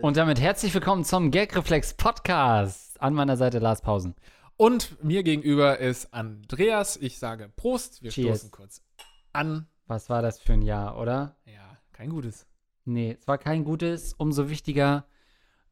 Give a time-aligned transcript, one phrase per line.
[0.00, 2.98] Und damit herzlich willkommen zum Gagreflex Podcast.
[3.02, 4.14] An meiner Seite Lars Pausen.
[4.56, 6.96] Und mir gegenüber ist Andreas.
[6.96, 8.02] Ich sage Prost.
[8.02, 8.38] Wir Cheers.
[8.38, 8.82] stoßen kurz
[9.34, 9.68] an.
[9.86, 11.36] Was war das für ein Jahr, oder?
[11.44, 12.46] Ja, kein gutes.
[12.86, 14.14] Nee, es war kein gutes.
[14.14, 15.04] Umso wichtiger,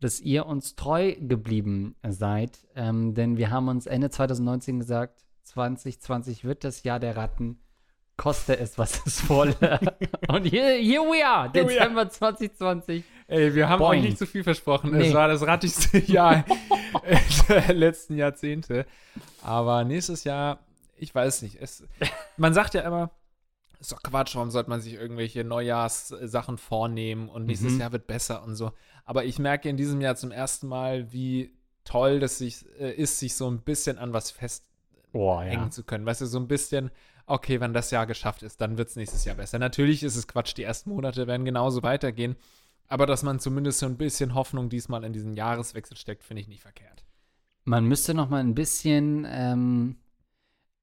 [0.00, 2.66] dass ihr uns treu geblieben seid.
[2.74, 7.62] Ähm, denn wir haben uns Ende 2019 gesagt, 2020 wird das Jahr der Ratten.
[8.18, 9.54] Koste es, was es wolle.
[10.28, 11.88] Und hier, here we are, Here we are.
[11.88, 13.04] Dezember 2020.
[13.28, 14.00] Ey, wir haben Boing.
[14.00, 14.90] euch nicht zu viel versprochen.
[14.90, 15.06] Nee.
[15.08, 16.44] Es war das rattigste Jahr
[17.48, 18.86] der letzten Jahrzehnte.
[19.42, 20.58] Aber nächstes Jahr,
[20.96, 21.56] ich weiß nicht.
[21.60, 21.84] Es,
[22.36, 23.10] man sagt ja immer,
[23.80, 27.80] ist doch Quatsch, warum sollte man sich irgendwelche Neujahrssachen vornehmen und nächstes Mhm.
[27.80, 28.72] Jahr wird besser und so.
[29.04, 33.18] Aber ich merke in diesem Jahr zum ersten Mal, wie toll das sich, äh, ist,
[33.20, 34.66] sich so ein bisschen an was festhängen
[35.12, 35.70] Oh, ja.
[35.70, 36.04] zu können.
[36.04, 36.90] Weißt du, so ein bisschen,
[37.28, 39.58] okay, wenn das Jahr geschafft ist, dann wird es nächstes Jahr besser.
[39.58, 42.36] Natürlich ist es Quatsch, die ersten Monate werden genauso weitergehen.
[42.88, 46.48] Aber dass man zumindest so ein bisschen Hoffnung diesmal in diesen Jahreswechsel steckt, finde ich
[46.48, 47.04] nicht verkehrt.
[47.64, 49.96] Man müsste noch mal ein bisschen ähm,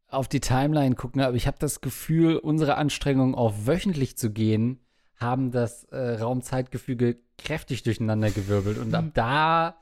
[0.07, 4.80] auf die Timeline gucken, aber ich habe das Gefühl, unsere Anstrengungen auf wöchentlich zu gehen,
[5.17, 9.77] haben das äh, Raumzeitgefüge kräftig durcheinander gewirbelt und ab da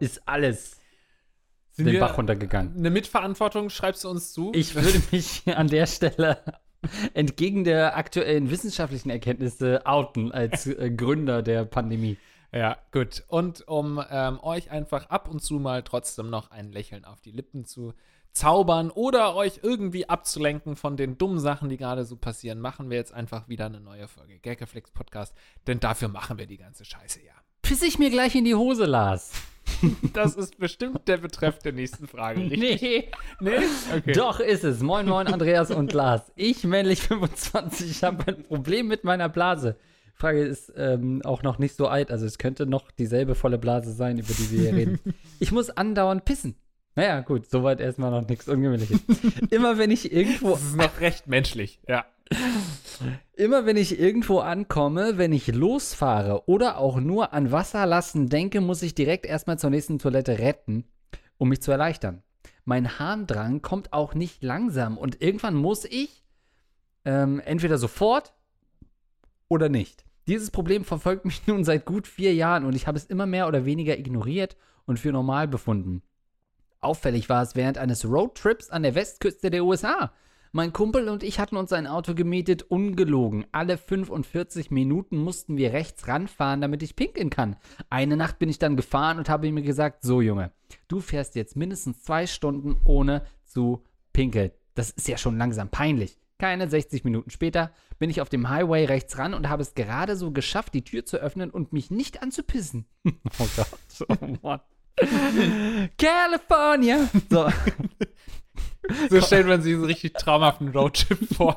[0.00, 0.77] ist alles
[1.78, 2.76] Sind den Bach runtergegangen.
[2.76, 4.50] eine Mitverantwortung schreibst du uns zu?
[4.54, 6.38] Ich würde mich an der Stelle
[7.14, 12.18] entgegen der aktuellen wissenschaftlichen Erkenntnisse outen als äh, Gründer der Pandemie.
[12.52, 13.24] Ja, gut.
[13.28, 17.30] Und um ähm, euch einfach ab und zu mal trotzdem noch ein Lächeln auf die
[17.30, 17.94] Lippen zu
[18.32, 22.96] zaubern oder euch irgendwie abzulenken von den dummen Sachen, die gerade so passieren, machen wir
[22.96, 25.34] jetzt einfach wieder eine neue Folge Gagreflex Podcast,
[25.66, 27.34] denn dafür machen wir die ganze Scheiße ja.
[27.68, 29.30] Piss ich mir gleich in die Hose, Lars.
[30.14, 32.80] Das ist bestimmt der Betreff der nächsten Frage, richtig?
[32.80, 33.10] Nee.
[33.40, 33.58] Nee?
[33.94, 34.12] Okay.
[34.12, 34.80] Doch ist es.
[34.80, 36.32] Moin, moin, Andreas und Lars.
[36.34, 39.76] Ich, männlich 25, habe ein Problem mit meiner Blase.
[40.14, 42.10] Die Frage ist ähm, auch noch nicht so alt.
[42.10, 45.00] Also es könnte noch dieselbe volle Blase sein, über die wir hier reden.
[45.38, 46.56] Ich muss andauernd pissen.
[46.96, 48.98] Naja, gut, soweit erstmal noch nichts Ungewöhnliches.
[49.50, 52.06] Immer wenn ich irgendwo Das ist noch recht menschlich, ja.
[53.34, 58.82] Immer wenn ich irgendwo ankomme, wenn ich losfahre oder auch nur an Wasserlassen denke, muss
[58.82, 60.84] ich direkt erstmal zur nächsten Toilette retten,
[61.38, 62.22] um mich zu erleichtern.
[62.64, 66.24] Mein Harndrang kommt auch nicht langsam und irgendwann muss ich
[67.04, 68.34] ähm, entweder sofort
[69.48, 70.04] oder nicht.
[70.26, 73.48] Dieses Problem verfolgt mich nun seit gut vier Jahren und ich habe es immer mehr
[73.48, 76.02] oder weniger ignoriert und für normal befunden.
[76.80, 80.12] Auffällig war es während eines Roadtrips an der Westküste der USA.
[80.58, 83.46] Mein Kumpel und ich hatten uns ein Auto gemietet, ungelogen.
[83.52, 87.54] Alle 45 Minuten mussten wir rechts ranfahren, damit ich pinkeln kann.
[87.90, 90.50] Eine Nacht bin ich dann gefahren und habe mir gesagt, so Junge,
[90.88, 94.50] du fährst jetzt mindestens zwei Stunden ohne zu pinkeln.
[94.74, 96.18] Das ist ja schon langsam peinlich.
[96.38, 97.70] Keine 60 Minuten später
[98.00, 101.04] bin ich auf dem Highway rechts ran und habe es gerade so geschafft, die Tür
[101.04, 102.84] zu öffnen und mich nicht anzupissen.
[103.06, 104.60] oh Gott, oh Mann.
[105.96, 107.08] California!
[107.30, 107.48] So,
[109.10, 111.56] So stellt man sich so richtig traumhaften Roadtrip vor.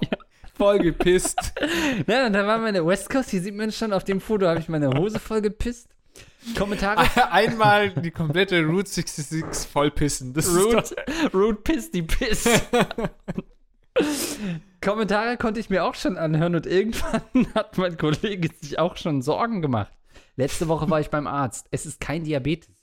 [0.55, 1.53] Voll gepisst.
[2.07, 3.29] Ja, und da war meine West Coast.
[3.29, 5.89] Hier sieht man schon auf dem Foto, habe ich meine Hose voll gepisst.
[6.57, 7.05] Kommentare.
[7.31, 10.33] Einmal die komplette Route 66 vollpissen.
[10.33, 12.45] Das ist Root, doch, Root Piss, die Piss.
[14.81, 17.21] Kommentare konnte ich mir auch schon anhören und irgendwann
[17.53, 19.91] hat mein Kollege sich auch schon Sorgen gemacht.
[20.35, 21.67] Letzte Woche war ich beim Arzt.
[21.71, 22.73] Es ist kein Diabetes.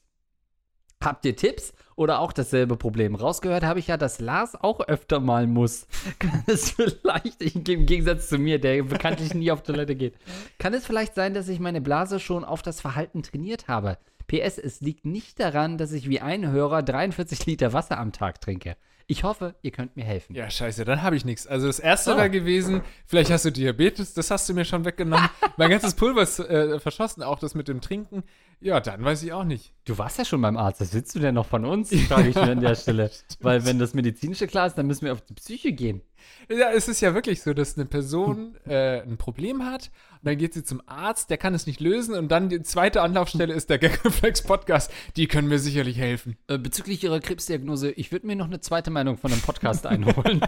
[1.02, 3.14] Habt ihr Tipps oder auch dasselbe Problem?
[3.14, 5.86] Rausgehört habe ich ja, dass Lars auch öfter mal muss.
[6.18, 10.14] Kann es vielleicht, ich, im Gegensatz zu mir, der bekanntlich nie auf Toilette geht,
[10.58, 13.98] kann es vielleicht sein, dass ich meine Blase schon auf das Verhalten trainiert habe?
[14.28, 18.40] PS, es liegt nicht daran, dass ich wie ein Hörer 43 Liter Wasser am Tag
[18.40, 18.76] trinke.
[19.10, 20.34] Ich hoffe, ihr könnt mir helfen.
[20.36, 21.46] ja, scheiße, dann habe ich nichts.
[21.46, 22.18] Also das erste Oh.
[22.18, 25.30] war gewesen, vielleicht hast du Diabetes, das hast du mir schon weggenommen.
[25.56, 28.22] mein ganzes Pulver ist äh, verschossen, auch das mit dem Trinken.
[28.60, 29.72] Ja, dann weiß ich auch nicht.
[29.84, 30.80] Du warst ja schon beim Arzt.
[30.80, 31.94] Was willst du denn noch von uns?
[32.08, 33.10] Frage ich mir an der Stelle.
[33.40, 36.02] Weil wenn das medizinische klar ist, dann müssen wir auf die Psyche gehen.
[36.50, 39.90] Ja, es ist ja wirklich so, dass eine Person äh, ein Problem hat
[40.20, 43.02] und dann geht sie zum Arzt, der kann es nicht lösen und dann die zweite
[43.02, 44.90] Anlaufstelle ist der Gagreflex Podcast.
[45.16, 46.36] Die können mir sicherlich helfen.
[46.48, 50.40] Äh, bezüglich Ihrer Krebsdiagnose, ich würde mir noch eine zweite Meinung von einem Podcast einholen.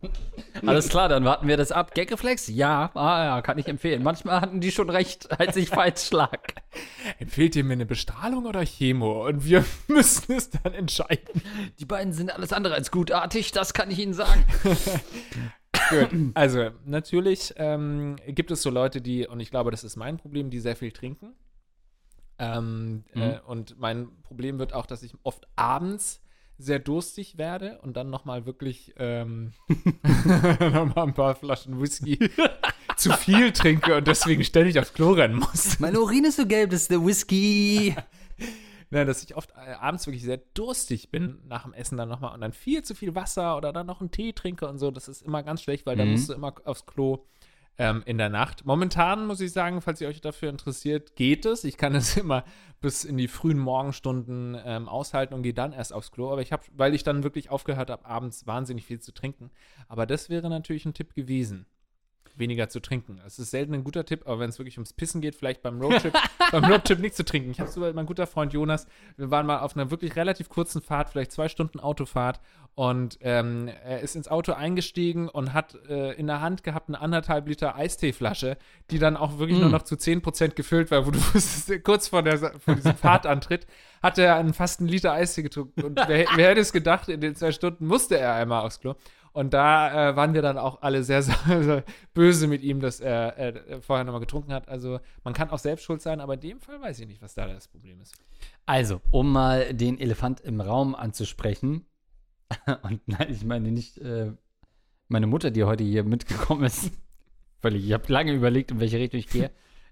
[0.66, 1.94] Alles klar, dann warten wir das ab.
[1.94, 2.48] Gagreflex?
[2.48, 4.02] Ja, ah, ja, kann ich empfehlen.
[4.02, 6.38] Manchmal hatten die schon recht, als ich falsch lag.
[7.18, 9.26] Empfehlt ihr mir eine Bestrahlung oder Chemo?
[9.26, 11.42] Und wir müssen es dann entscheiden.
[11.78, 14.44] Die beiden sind alles andere als gutartig, das kann ich Ihnen sagen.
[15.90, 16.08] Gut.
[16.34, 20.50] Also, natürlich ähm, gibt es so Leute, die, und ich glaube, das ist mein Problem,
[20.50, 21.34] die sehr viel trinken.
[22.38, 23.22] Ähm, Mhm.
[23.22, 26.20] äh, und mein Problem wird auch, dass ich oft abends
[26.58, 29.52] sehr durstig werde und dann nochmal wirklich ähm,
[30.60, 32.18] nochmal ein paar Flaschen Whisky
[32.96, 35.78] zu viel trinke und deswegen ständig aufs Klo rennen muss.
[35.78, 37.94] Meine Urin ist so gelb, das ist der Whisky.
[38.90, 42.32] Ja, dass ich oft äh, abends wirklich sehr durstig bin nach dem Essen dann nochmal
[42.34, 44.90] und dann viel zu viel Wasser oder dann noch einen Tee trinke und so.
[44.90, 46.12] Das ist immer ganz schlecht, weil dann Mhm.
[46.12, 47.24] musst du immer aufs Klo
[47.78, 48.66] ähm, in der Nacht.
[48.66, 51.64] Momentan muss ich sagen, falls ihr euch dafür interessiert, geht es.
[51.64, 52.44] Ich kann es immer
[52.80, 56.30] bis in die frühen Morgenstunden ähm, aushalten und gehe dann erst aufs Klo.
[56.30, 59.50] Aber ich habe, weil ich dann wirklich aufgehört habe, abends wahnsinnig viel zu trinken.
[59.88, 61.66] Aber das wäre natürlich ein Tipp gewesen.
[62.38, 63.20] Weniger zu trinken.
[63.26, 65.80] Es ist selten ein guter Tipp, aber wenn es wirklich ums Pissen geht, vielleicht beim
[65.80, 66.14] Roadtrip,
[66.52, 67.50] beim Roadtrip nicht zu trinken.
[67.50, 68.86] Ich habe so mein guter Freund Jonas,
[69.16, 72.40] wir waren mal auf einer wirklich relativ kurzen Fahrt, vielleicht zwei Stunden Autofahrt
[72.74, 77.00] und ähm, er ist ins Auto eingestiegen und hat äh, in der Hand gehabt eine
[77.00, 78.56] anderthalb Liter Eisteeflasche,
[78.90, 79.62] die dann auch wirklich Mm.
[79.62, 83.66] nur noch zu 10% gefüllt war, wo du wusstest, kurz vor, der, vor diesem Fahrtantritt
[84.00, 87.20] hat er einen fast einen Liter Eistee getrunken und wer, wer hätte es gedacht, in
[87.20, 88.94] den zwei Stunden musste er einmal aufs Klo.
[89.32, 91.84] Und da äh, waren wir dann auch alle sehr, sehr,
[92.14, 94.68] böse mit ihm, dass er äh, vorher nochmal getrunken hat.
[94.68, 97.34] Also man kann auch selbst schuld sein, aber in dem Fall weiß ich nicht, was
[97.34, 98.14] da das Problem ist.
[98.66, 101.86] Also, um mal den Elefant im Raum anzusprechen.
[102.82, 104.32] Und nein, ich meine nicht äh,
[105.08, 106.90] meine Mutter, die heute hier mitgekommen ist.
[107.60, 107.84] Völlig.
[107.84, 109.50] Ich habe lange überlegt, in welche Richtung ich gehe.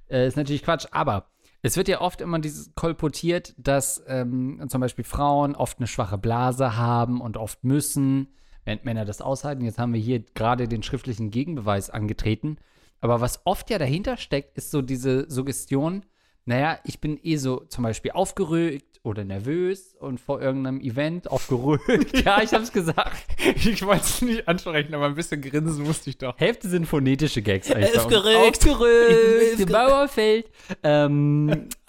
[0.08, 1.30] äh, ist natürlich Quatsch, aber
[1.62, 6.18] es wird ja oft immer dieses kolportiert, dass ähm, zum Beispiel Frauen oft eine schwache
[6.18, 8.28] Blase haben und oft müssen,
[8.66, 9.64] während Männer das aushalten.
[9.64, 12.58] Jetzt haben wir hier gerade den schriftlichen Gegenbeweis angetreten.
[13.00, 16.02] Aber was oft ja dahinter steckt, ist so diese Suggestion,
[16.44, 22.24] naja, ich bin eh so zum Beispiel aufgeregt oder nervös und vor irgendeinem Event aufgeregt.
[22.24, 23.24] ja, ich hab's gesagt.
[23.54, 26.36] Ich wollte es nicht ansprechen, aber ein bisschen grinsen musste ich doch.
[26.38, 27.70] Hälfte sind phonetische Gags.
[27.70, 27.96] uns.
[27.96, 28.68] Aufgeregt.
[28.68, 29.58] Aufgeregt.
[29.58, 30.50] Die Mauer fällt.
[30.82, 31.68] Ähm,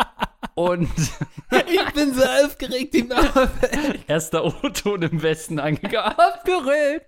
[0.55, 0.89] und
[1.67, 3.49] Ich bin so aufgeregt, die Mama.
[4.07, 6.15] erster O-Ton im Westen angegangen.
[6.17, 7.05] Aufgeregt.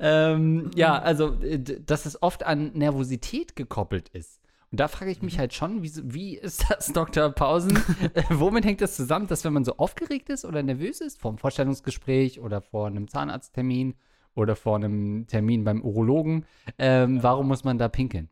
[0.00, 4.40] Ähm, ja, also, äh, dass es oft an Nervosität gekoppelt ist.
[4.70, 7.30] Und da frage ich mich halt schon, wie, wie ist das, Dr.
[7.30, 7.76] Pausen?
[8.14, 11.30] äh, womit hängt das zusammen, dass wenn man so aufgeregt ist oder nervös ist, vor
[11.30, 13.94] einem Vorstellungsgespräch oder vor einem Zahnarzttermin
[14.34, 16.44] oder vor einem Termin beim Urologen,
[16.78, 18.30] ähm, warum muss man da pinkeln?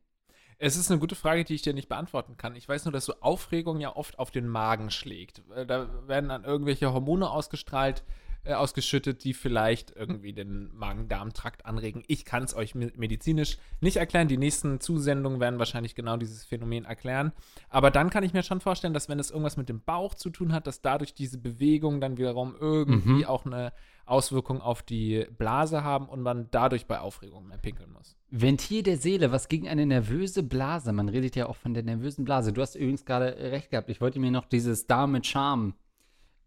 [0.64, 2.55] Es ist eine gute Frage, die ich dir nicht beantworten kann.
[2.55, 5.43] Ich weiß nur, dass so Aufregung ja oft auf den Magen schlägt.
[5.67, 8.05] Da werden dann irgendwelche Hormone ausgestrahlt,
[8.44, 12.05] äh, ausgeschüttet, die vielleicht irgendwie den Magen-Darm-Trakt anregen.
[12.06, 14.29] Ich kann es euch me- medizinisch nicht erklären.
[14.29, 17.32] Die nächsten Zusendungen werden wahrscheinlich genau dieses Phänomen erklären.
[17.69, 20.31] Aber dann kann ich mir schon vorstellen, dass wenn es irgendwas mit dem Bauch zu
[20.31, 23.25] tun hat, dass dadurch diese Bewegungen dann wiederum irgendwie Mhm.
[23.25, 23.73] auch eine
[24.06, 28.16] Auswirkung auf die Blase haben und man dadurch bei Aufregung mehr pinkeln muss.
[28.31, 30.93] Ventil der Seele, was gegen eine nervöse Blase?
[30.93, 32.52] Man redet ja auch von der nervösen Blase.
[32.52, 33.88] Du hast übrigens gerade äh, recht gehabt.
[33.90, 35.75] Ich wollte mir noch dieses Darm mit Charme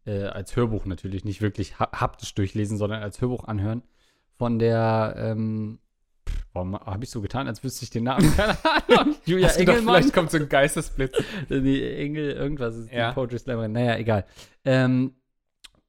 [0.05, 3.81] äh, als Hörbuch natürlich nicht wirklich ha haptisch durchlesen, sondern als Hörbuch anhören.
[4.37, 5.79] Von der, ähm,
[6.27, 8.31] pff, warum habe ich so getan, als wüsste ich den Namen?
[8.35, 8.57] Keine
[8.99, 9.15] Ahnung.
[9.25, 9.95] Julia Hast du gedacht, Engelmann.
[10.01, 11.15] vielleicht kommt so ein Geistesblitz.
[11.49, 13.09] Die Engel, irgendwas ist Ja.
[13.09, 13.71] die Poetry Slammerin.
[13.71, 14.25] Naja, egal.
[14.65, 15.13] Ähm,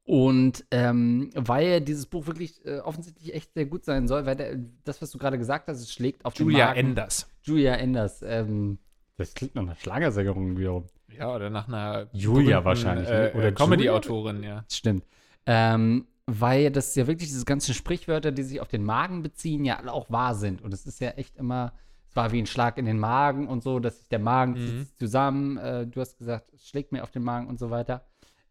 [0.06, 4.56] und ähm, weil dieses Buch wirklich äh, offensichtlich echt sehr gut sein soll, weil der,
[4.84, 6.78] das, was du gerade gesagt hast, es schlägt auf den Julia Magen.
[6.78, 7.28] Enders.
[7.42, 8.22] Julia Enders.
[8.22, 8.78] Ähm,
[9.16, 10.84] das klingt nach einer Schlagersängerin wiederum.
[11.08, 13.30] Ja, oder nach einer Julia wahrscheinlich, Äh, ne?
[13.32, 14.64] Oder oder Comedy-Autorin, ja.
[14.70, 15.04] Stimmt.
[15.46, 19.76] Ähm, weil das ja wirklich diese ganzen Sprichwörter, die sich auf den Magen beziehen, ja
[19.78, 20.62] alle auch wahr sind.
[20.62, 21.72] Und es ist ja echt immer,
[22.08, 24.86] es war wie ein Schlag in den Magen und so, dass sich der Magen Mhm.
[24.98, 25.56] zusammen.
[25.56, 28.04] Äh, du hast gesagt, es schlägt mir auf den Magen und so weiter.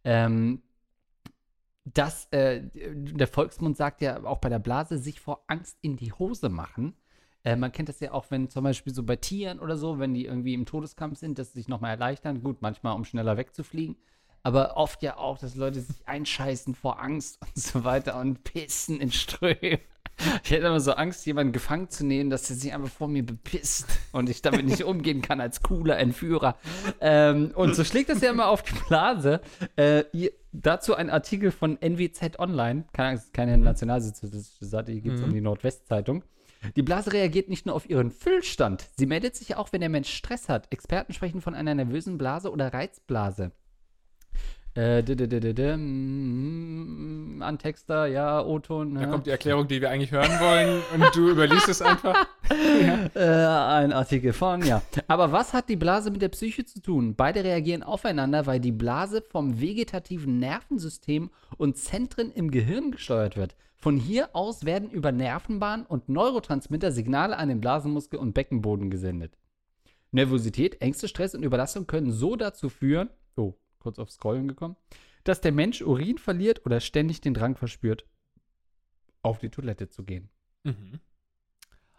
[0.04, 0.62] Ähm,
[1.86, 6.12] dass äh, der Volksmund sagt ja auch bei der Blase, sich vor Angst in die
[6.12, 6.96] Hose machen.
[7.44, 10.14] Äh, man kennt das ja auch, wenn zum Beispiel so bei Tieren oder so, wenn
[10.14, 12.42] die irgendwie im Todeskampf sind, dass sie sich nochmal erleichtern.
[12.42, 13.96] Gut, manchmal um schneller wegzufliegen.
[14.42, 19.00] Aber oft ja auch, dass Leute sich einscheißen vor Angst und so weiter und pissen
[19.00, 19.80] in Strömen.
[20.44, 23.26] Ich hätte immer so Angst, jemanden gefangen zu nehmen, dass er sich einfach vor mir
[23.26, 26.58] bepisst und ich damit nicht umgehen kann als cooler Entführer.
[27.02, 29.42] Ähm, und so schlägt das ja immer auf die Blase.
[29.76, 32.86] Äh, ihr, dazu ein Artikel von NWZ Online.
[32.94, 35.26] Keine Angst, keine nationalsozialistische Seite, hier geht es Mhm.
[35.28, 36.24] um die Nordwestzeitung.
[36.76, 38.88] Die Blase reagiert nicht nur auf ihren Füllstand.
[38.98, 40.72] Sie meldet sich auch, wenn der Mensch Stress hat.
[40.72, 43.52] Experten sprechen von einer nervösen Blase oder Reizblase.
[44.76, 45.04] Äh,
[45.78, 48.96] mm, Antexter, ja, O-Ton.
[48.96, 49.08] Da ja.
[49.08, 52.28] kommt die Erklärung, die wir eigentlich hören wollen und du überliest es einfach.
[53.16, 54.84] Äh, ein Artikel von, ja.
[55.08, 57.16] Aber was hat die Blase mit der Psyche zu tun?
[57.16, 63.56] Beide reagieren aufeinander, weil die Blase vom vegetativen Nervensystem und Zentren im Gehirn gesteuert wird.
[63.78, 69.38] Von hier aus werden über Nervenbahnen und Neurotransmitter Signale an den Blasenmuskel und Beckenboden gesendet.
[70.12, 73.56] Nervosität, Ängste, Stress und Überlastung können so dazu führen, oh,
[73.86, 74.76] kurz auf Scrollen gekommen,
[75.24, 78.06] dass der Mensch Urin verliert oder ständig den Drang verspürt,
[79.22, 80.30] auf die Toilette zu gehen.
[80.64, 81.00] Mhm.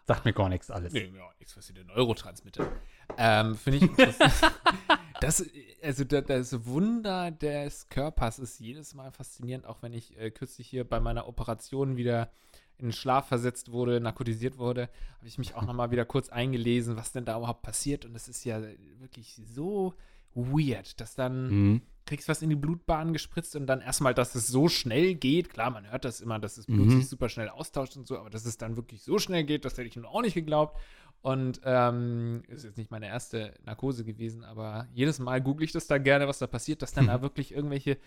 [0.05, 0.93] Sagt mir gar nichts alles.
[0.93, 2.71] Nee, ja, nichts, was sie den Neurotransmitter.
[3.17, 4.33] Ähm, Finde ich interessant.
[5.21, 5.45] das,
[5.81, 10.67] also da- das Wunder des Körpers ist jedes Mal faszinierend, auch wenn ich äh, kürzlich
[10.69, 12.31] hier bei meiner Operation wieder
[12.77, 14.83] in den Schlaf versetzt wurde, narkotisiert wurde,
[15.17, 18.05] habe ich mich auch nochmal wieder kurz eingelesen, was denn da überhaupt passiert.
[18.05, 18.61] Und es ist ja
[18.99, 19.93] wirklich so
[20.33, 21.81] weird, dass dann Mhm.
[22.05, 25.49] kriegst was in die Blutbahn gespritzt und dann erstmal, dass es so schnell geht.
[25.49, 26.91] Klar, man hört das immer, dass das Blut Mhm.
[26.91, 29.73] sich super schnell austauscht und so, aber dass es dann wirklich so schnell geht, das
[29.77, 30.77] hätte ich nun auch nicht geglaubt.
[31.21, 35.87] Und ähm, ist jetzt nicht meine erste Narkose gewesen, aber jedes Mal google ich das
[35.87, 37.97] da gerne, was da passiert, dass dann da wirklich irgendwelche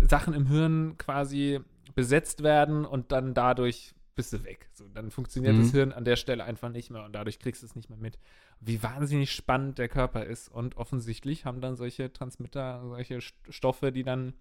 [0.00, 1.60] Sachen im Hirn quasi
[1.94, 4.68] besetzt werden und dann dadurch bist du weg.
[4.74, 5.60] So, dann funktioniert Mhm.
[5.62, 7.98] das Hirn an der Stelle einfach nicht mehr und dadurch kriegst du es nicht mehr
[7.98, 8.18] mit.
[8.60, 13.92] Wie wahnsinnig spannend der Körper ist und offensichtlich haben dann solche Transmitter, solche St- Stoffe,
[13.92, 14.34] die dann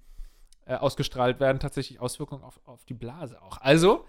[0.65, 3.57] äh, ausgestrahlt werden, tatsächlich Auswirkungen auf, auf die Blase auch.
[3.59, 4.05] Also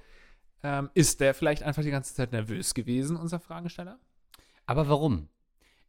[0.63, 3.99] ähm, ist der vielleicht einfach die ganze Zeit nervös gewesen, unser Fragesteller?
[4.65, 5.29] Aber warum?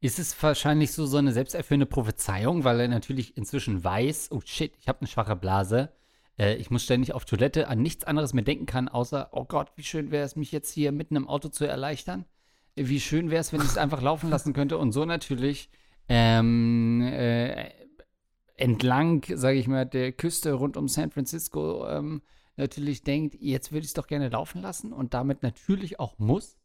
[0.01, 4.73] Ist es wahrscheinlich so, so eine selbsterfüllende Prophezeiung, weil er natürlich inzwischen weiß, oh shit,
[4.79, 5.91] ich habe eine schwache Blase.
[6.39, 9.71] Äh, ich muss ständig auf Toilette, an nichts anderes mehr denken kann, außer, oh Gott,
[9.75, 12.25] wie schön wäre es, mich jetzt hier mitten im Auto zu erleichtern.
[12.75, 14.77] Äh, Wie schön wäre es, wenn ich es einfach laufen lassen könnte.
[14.77, 15.69] Und so natürlich
[16.07, 17.69] ähm, äh,
[18.55, 22.21] entlang, sage ich mal, der Küste rund um San Francisco ähm,
[22.57, 26.58] natürlich denkt, jetzt würde ich es doch gerne laufen lassen und damit natürlich auch muss.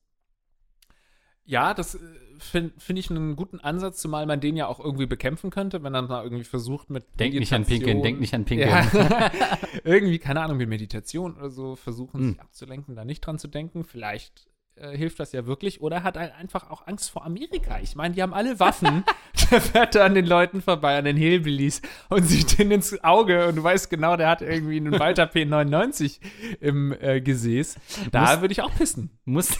[1.47, 1.99] Ja, das
[2.39, 5.93] finde find ich einen guten Ansatz, zumal man den ja auch irgendwie bekämpfen könnte, wenn
[5.93, 8.71] man mal irgendwie versucht mit Denk nicht an Pinkeln, denk nicht an Pinkeln.
[8.71, 9.31] Ja.
[9.85, 12.29] irgendwie, keine Ahnung, mit Meditation oder so versuchen, Hm.
[12.31, 13.85] sich abzulenken, da nicht dran zu denken.
[13.85, 15.81] Vielleicht äh, hilft das ja wirklich.
[15.81, 17.79] Oder hat er einfach auch Angst vor Amerika.
[17.81, 19.05] Ich meine, die haben alle Waffen.
[19.51, 23.49] der fährt da an den Leuten vorbei, an den Hillbillies und sieht denen ins Auge
[23.49, 26.21] und du weißt genau, der hat irgendwie einen Walter P99
[26.61, 27.77] im äh, Gesäß.
[28.11, 29.11] Da würde ich auch pissen.
[29.25, 29.59] Muss,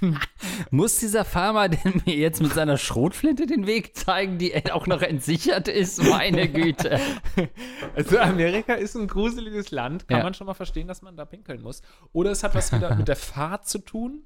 [0.70, 5.02] muss dieser Farmer denn mir jetzt mit seiner Schrotflinte den Weg zeigen, die auch noch
[5.02, 6.02] entsichert ist?
[6.02, 7.00] Meine Güte.
[7.94, 10.08] Also Amerika ist ein gruseliges Land.
[10.08, 10.24] Kann Ja.
[10.24, 11.82] man schon mal verstehen, dass man da pinkeln muss.
[12.12, 14.22] Oder es hat was wieder mit der Fahrt zu tun.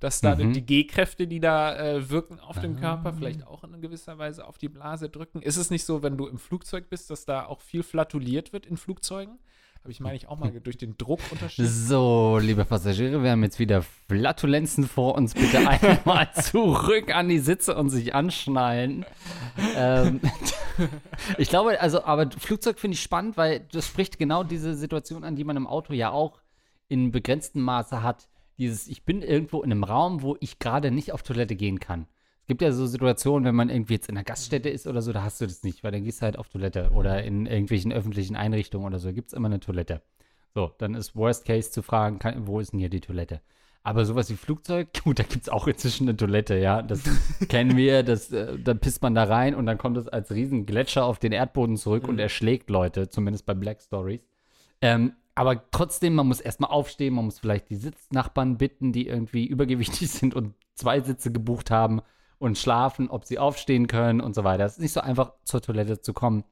[0.00, 0.52] Dass da Mhm.
[0.52, 2.80] die G-Kräfte, die da äh, wirken auf dem Ah.
[2.80, 5.40] Körper, vielleicht auch in gewisser Weise auf die Blase drücken.
[5.42, 8.66] Ist es nicht so, wenn du im Flugzeug bist, dass da auch viel flatuliert wird
[8.66, 9.38] in Flugzeugen?
[9.82, 11.66] Habe ich, meine ich, auch mal durch den Druckunterschied.
[11.66, 15.34] So, liebe Passagiere, wir haben jetzt wieder Flatulenzen vor uns.
[15.34, 19.04] Bitte einmal zurück an die Sitze und sich anschnallen.
[19.76, 20.20] ähm,
[21.38, 25.34] ich glaube, also, aber Flugzeug finde ich spannend, weil das spricht genau diese Situation an,
[25.34, 26.40] die man im Auto ja auch
[26.88, 28.28] in begrenztem Maße hat.
[28.58, 32.06] Dieses, ich bin irgendwo in einem Raum, wo ich gerade nicht auf Toilette gehen kann.
[32.42, 35.12] Es gibt ja so Situationen, wenn man irgendwie jetzt in einer Gaststätte ist oder so,
[35.12, 37.92] da hast du das nicht, weil dann gehst du halt auf Toilette oder in irgendwelchen
[37.92, 40.02] öffentlichen Einrichtungen oder so, gibt es immer eine Toilette.
[40.52, 43.40] So, dann ist Worst Case zu fragen, kann, wo ist denn hier die Toilette?
[43.84, 46.82] Aber sowas wie Flugzeug, gut, da gibt es auch inzwischen eine Toilette, ja.
[46.82, 47.02] Das
[47.48, 50.66] kennen wir, das, äh, dann pisst man da rein und dann kommt es als riesen
[50.66, 54.20] Gletscher auf den Erdboden zurück und erschlägt Leute, zumindest bei Black Stories.
[54.80, 59.46] Ähm, aber trotzdem, man muss erstmal aufstehen, man muss vielleicht die Sitznachbarn bitten, die irgendwie
[59.46, 62.02] übergewichtig sind und zwei Sitze gebucht haben
[62.42, 64.64] und schlafen, ob sie aufstehen können und so weiter.
[64.64, 66.42] Es ist nicht so einfach, zur Toilette zu kommen.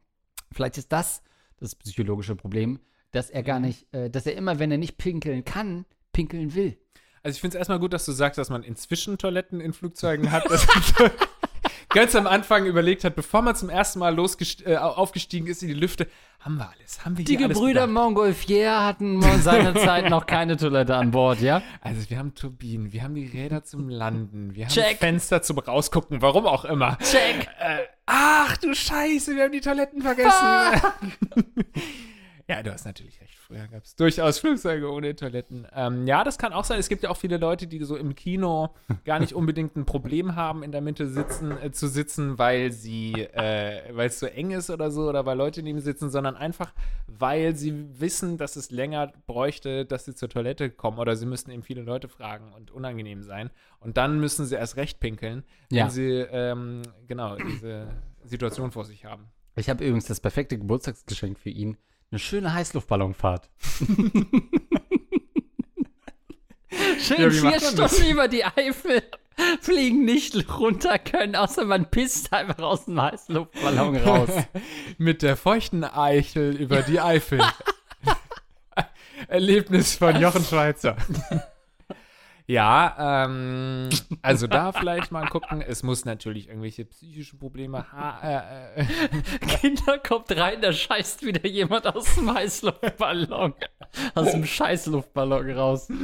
[0.53, 1.21] Vielleicht ist das
[1.59, 2.79] das psychologische Problem,
[3.11, 6.79] dass er gar nicht, äh, dass er immer, wenn er nicht pinkeln kann, pinkeln will.
[7.25, 10.31] Also ich finde es erstmal gut, dass du sagst, dass man inzwischen Toiletten in Flugzeugen
[10.31, 10.49] hat.
[10.49, 10.59] Man
[11.91, 15.75] ganz am Anfang überlegt hat, bevor man zum ersten Mal äh, aufgestiegen ist in die
[15.75, 16.07] Lüfte,
[16.41, 17.87] haben wir alles, haben wir Die Gebrüder?
[17.87, 21.61] Montgolfier hatten seinerzeit noch keine Toilette an Bord, ja?
[21.83, 24.99] Also wir haben Turbinen, wir haben die Räder zum Landen, wir haben Check.
[24.99, 26.97] Fenster zum Rausgucken, warum auch immer.
[26.99, 27.49] Check!
[27.59, 30.31] Äh, ach du Scheiße, wir haben die Toiletten vergessen.
[32.51, 33.35] ja, du hast natürlich recht.
[33.39, 35.67] Früher gab es durchaus Flugzeuge ohne Toiletten.
[35.75, 36.79] Ähm, ja, das kann auch sein.
[36.79, 40.37] Es gibt ja auch viele Leute, die so im Kino gar nicht unbedingt ein Problem
[40.37, 44.51] haben, in der Mitte sitzen, äh, zu sitzen, weil sie, äh, weil es so eng
[44.51, 46.73] ist oder so, oder weil Leute neben sitzen, sondern einfach,
[47.07, 51.51] weil sie wissen, dass es länger bräuchte, dass sie zur Toilette kommen oder sie müssten
[51.51, 53.51] eben viele Leute fragen und unangenehm sein.
[53.79, 55.91] Und dann müssen sie erst recht pinkeln, wenn Ja.
[55.91, 57.89] sie ähm, genau diese
[58.25, 59.27] Situation vor sich haben.
[59.57, 61.77] Ich habe übrigens das perfekte Geburtstagsgeschenk für ihn.
[62.11, 63.49] Eine schöne Heißluftballonfahrt.
[67.01, 67.61] Schön Ja, vier?
[67.61, 69.03] Stunden über die Eifel
[69.61, 74.31] fliegen, nicht runter können, außer man pisst einfach aus dem Heißluftballon raus.
[74.99, 77.41] Mit der feuchten Eichel über die Eifel.
[79.29, 80.97] Erlebnis von Jochen Schweizer.
[82.51, 83.91] Ja, ähm,
[84.23, 85.63] also da vielleicht mal gucken.
[85.63, 88.27] Es muss natürlich irgendwelche psychischen Probleme haben.
[88.27, 88.87] Äh, äh,
[89.61, 93.55] Kinder kommt rein, da scheißt wieder jemand aus dem Heißluftballon.
[94.17, 95.93] Aus dem Scheißluftballon raus.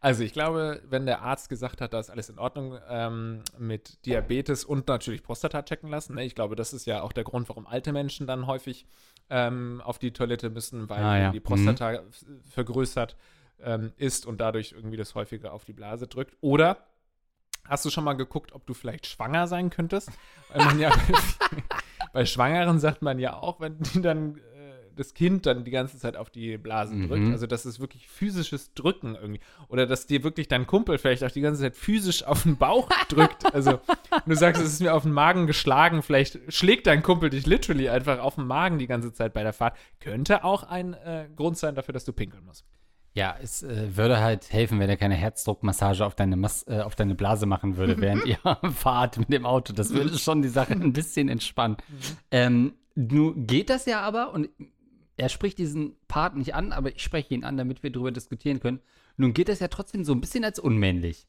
[0.00, 4.04] Also ich glaube, wenn der Arzt gesagt hat, da ist alles in Ordnung ähm, mit
[4.06, 6.14] Diabetes und natürlich Prostata checken lassen.
[6.14, 6.24] Ne?
[6.24, 8.86] Ich glaube, das ist ja auch der Grund, warum alte Menschen dann häufig
[9.30, 11.30] ähm, auf die Toilette müssen, weil Ah, ja.
[11.32, 13.16] die Prostata f- vergrößert
[13.60, 16.36] ähm, ist und dadurch irgendwie das häufiger auf die Blase drückt.
[16.40, 16.78] Oder
[17.64, 20.10] hast du schon mal geguckt, ob du vielleicht schwanger sein könntest?
[20.52, 20.90] Weil man ja
[22.12, 24.40] bei Schwangeren sagt man ja auch, wenn die dann äh,
[24.96, 27.08] das Kind dann die ganze Zeit auf die Blase Mhm.
[27.08, 27.32] drückt.
[27.32, 29.40] Also das ist wirklich physisches Drücken irgendwie.
[29.68, 32.88] Oder dass dir wirklich dein Kumpel vielleicht auch die ganze Zeit physisch auf den Bauch
[33.08, 33.54] drückt.
[33.54, 33.80] Also
[34.26, 36.02] du sagst, es ist mir auf den Magen geschlagen.
[36.02, 39.52] Vielleicht schlägt dein Kumpel dich literally einfach auf den Magen die ganze Zeit bei der
[39.52, 39.76] Fahrt.
[40.00, 42.64] Könnte auch ein äh, Grund sein dafür, dass du pinkeln musst.
[43.14, 46.94] Ja, es äh, würde halt helfen, wenn er keine Herzdruckmassage auf deine, Mas äh, auf
[46.96, 48.38] deine Blase machen würde, während ihr
[48.74, 49.72] fahrt mit dem Auto.
[49.72, 51.78] Das würde schon die Sache ein bisschen entspannen.
[52.30, 54.48] Ähm, nun geht das ja aber, und
[55.16, 58.60] er spricht diesen Part nicht an, aber ich spreche ihn an, damit wir darüber diskutieren
[58.60, 58.80] können.
[59.16, 61.26] Nun geht das ja trotzdem so ein bisschen als unmännlich.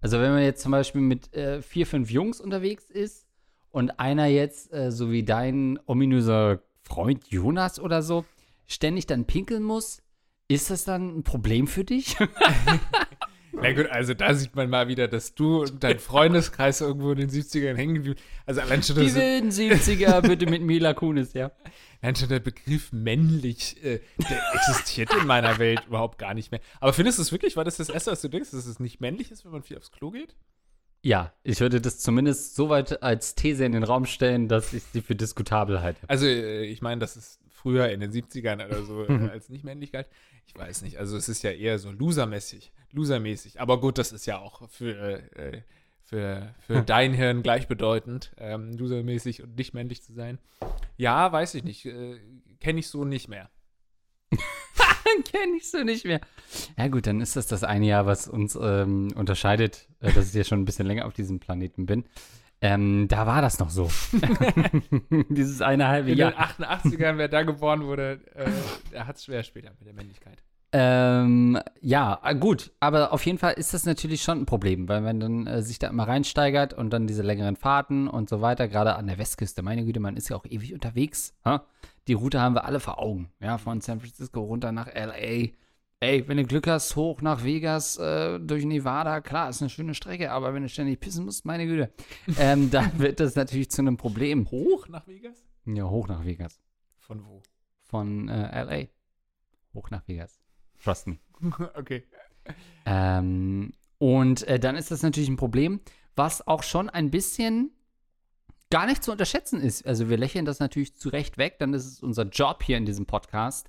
[0.00, 3.26] Also wenn man jetzt zum Beispiel mit äh, vier, fünf Jungs unterwegs ist
[3.70, 8.24] und einer jetzt, äh, so wie dein ominöser Freund Jonas oder so,
[8.66, 10.02] ständig dann pinkeln muss,
[10.48, 12.16] ist das dann ein Problem für dich?
[13.52, 17.18] Na gut, also da sieht man mal wieder, dass du und dein Freundeskreis irgendwo in
[17.18, 21.32] den 70ern hängen geblieben Also allein schon, Die das, wilden 70er, bitte mit Mila Kunis,
[21.32, 21.50] ja.
[22.02, 26.60] allein schon der Begriff männlich, äh, der existiert in meiner Welt überhaupt gar nicht mehr.
[26.80, 29.00] Aber findest du es wirklich, war das das Erste, was du denkst, dass es nicht
[29.00, 30.34] männlich ist, wenn man viel aufs Klo geht?
[31.02, 34.82] Ja, ich würde das zumindest so weit als These in den Raum stellen, dass ich
[34.82, 36.00] sie für diskutabel halte.
[36.08, 39.64] Also äh, ich meine, das ist früher in den 70ern oder so äh, als nicht
[39.64, 40.08] männlich galt.
[40.46, 43.60] Ich weiß nicht, also es ist ja eher so losermäßig, losermäßig.
[43.60, 45.62] Aber gut, das ist ja auch für, äh,
[46.02, 50.38] für, für dein Hirn gleichbedeutend, ähm, losermäßig und nicht männlich zu sein.
[50.96, 52.18] Ja, weiß ich nicht, äh,
[52.60, 53.50] kenne ich so nicht mehr.
[55.32, 56.20] Kenne ich so nicht mehr.
[56.76, 60.34] Ja gut, dann ist das das eine Jahr, was uns ähm, unterscheidet, äh, dass ich
[60.34, 62.04] ja schon ein bisschen länger auf diesem Planeten bin.
[62.60, 63.88] Ähm, da war das noch so.
[65.28, 66.32] Dieses eine halbe In Jahr.
[66.32, 68.50] den 88ern, wer da geboren wurde, äh,
[68.92, 70.42] der hat es schwer später mit der Männlichkeit.
[70.70, 75.00] Ähm, ja, äh, gut, aber auf jeden Fall ist das natürlich schon ein Problem, weil
[75.00, 78.68] man dann äh, sich da immer reinsteigert und dann diese längeren Fahrten und so weiter,
[78.68, 81.32] gerade an der Westküste, meine Güte, man ist ja auch ewig unterwegs.
[81.46, 81.64] Ha?
[82.06, 85.48] Die Route haben wir alle vor Augen, ja, von San Francisco runter nach LA.
[86.00, 89.94] Ey, wenn du Glück hast, hoch nach Vegas, äh, durch Nevada, klar, ist eine schöne
[89.94, 91.92] Strecke, aber wenn du ständig pissen musst, meine Güte,
[92.38, 94.48] ähm, dann wird das natürlich zu einem Problem.
[94.52, 95.44] Hoch nach Vegas?
[95.64, 96.60] Ja, hoch nach Vegas.
[96.98, 97.42] Von wo?
[97.82, 98.86] Von äh, LA.
[99.74, 100.38] Hoch nach Vegas.
[100.84, 101.18] Trust me.
[101.74, 102.04] okay.
[102.86, 105.80] Ähm, und äh, dann ist das natürlich ein Problem,
[106.14, 107.72] was auch schon ein bisschen
[108.70, 109.84] gar nicht zu unterschätzen ist.
[109.84, 112.86] Also wir lächeln das natürlich zu Recht weg, dann ist es unser Job hier in
[112.86, 113.68] diesem Podcast,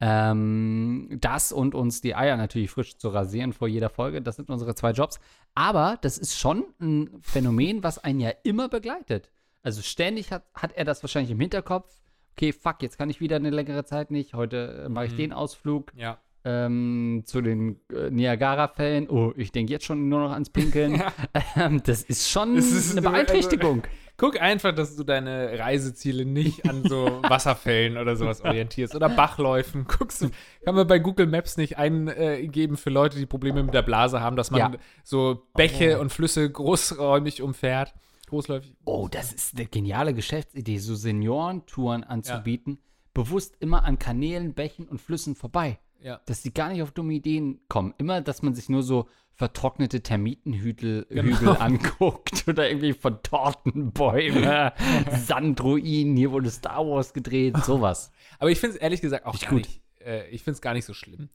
[0.00, 4.20] ähm, das und uns die Eier natürlich frisch zu rasieren vor jeder Folge.
[4.22, 5.18] Das sind unsere zwei Jobs.
[5.54, 9.30] Aber das ist schon ein Phänomen, was einen ja immer begleitet.
[9.62, 11.90] Also ständig hat, hat er das wahrscheinlich im Hinterkopf.
[12.36, 14.34] Okay, fuck, jetzt kann ich wieder eine längere Zeit nicht.
[14.34, 15.16] Heute äh, mache ich Mhm.
[15.18, 16.18] den Ausflug Ja.
[16.44, 19.08] ähm, zu den äh, Niagara-Fällen.
[19.08, 21.00] Oh, ich denke jetzt schon nur noch ans Pinkeln.
[21.56, 23.84] ähm, das ist schon Es ist eine eine- Beeinträchtigung.
[24.16, 29.84] Guck einfach, dass du deine Reiseziele nicht an so Wasserfällen oder sowas orientierst oder Bachläufen.
[29.98, 30.30] Guckst du,
[30.64, 34.36] kann man bei Google Maps nicht eingeben für Leute, die Probleme mit der Blase haben,
[34.36, 34.72] dass man Ja.
[35.02, 37.92] so Bäche und Flüsse großräumig umfährt.
[38.28, 38.74] Großläufig.
[38.84, 42.78] Oh, das ist eine geniale Geschäftsidee, so Seniorentouren anzubieten,
[43.12, 45.78] bewusst immer an Kanälen, Bächen und Flüssen vorbei.
[46.00, 46.20] Ja.
[46.26, 47.94] Dass die gar nicht auf dumme Ideen kommen.
[47.98, 51.52] Immer, dass man sich nur so vertrocknete Termitenhügel Genau.
[51.58, 54.72] Anguckt oder irgendwie vertorten Bäume,
[55.26, 58.10] Sandruinen, hier wurde Star Wars gedreht, sowas.
[58.38, 59.58] Aber ich finde es ehrlich gesagt auch gar gut.
[59.60, 61.28] nicht, äh, ich finde es gar nicht so schlimm.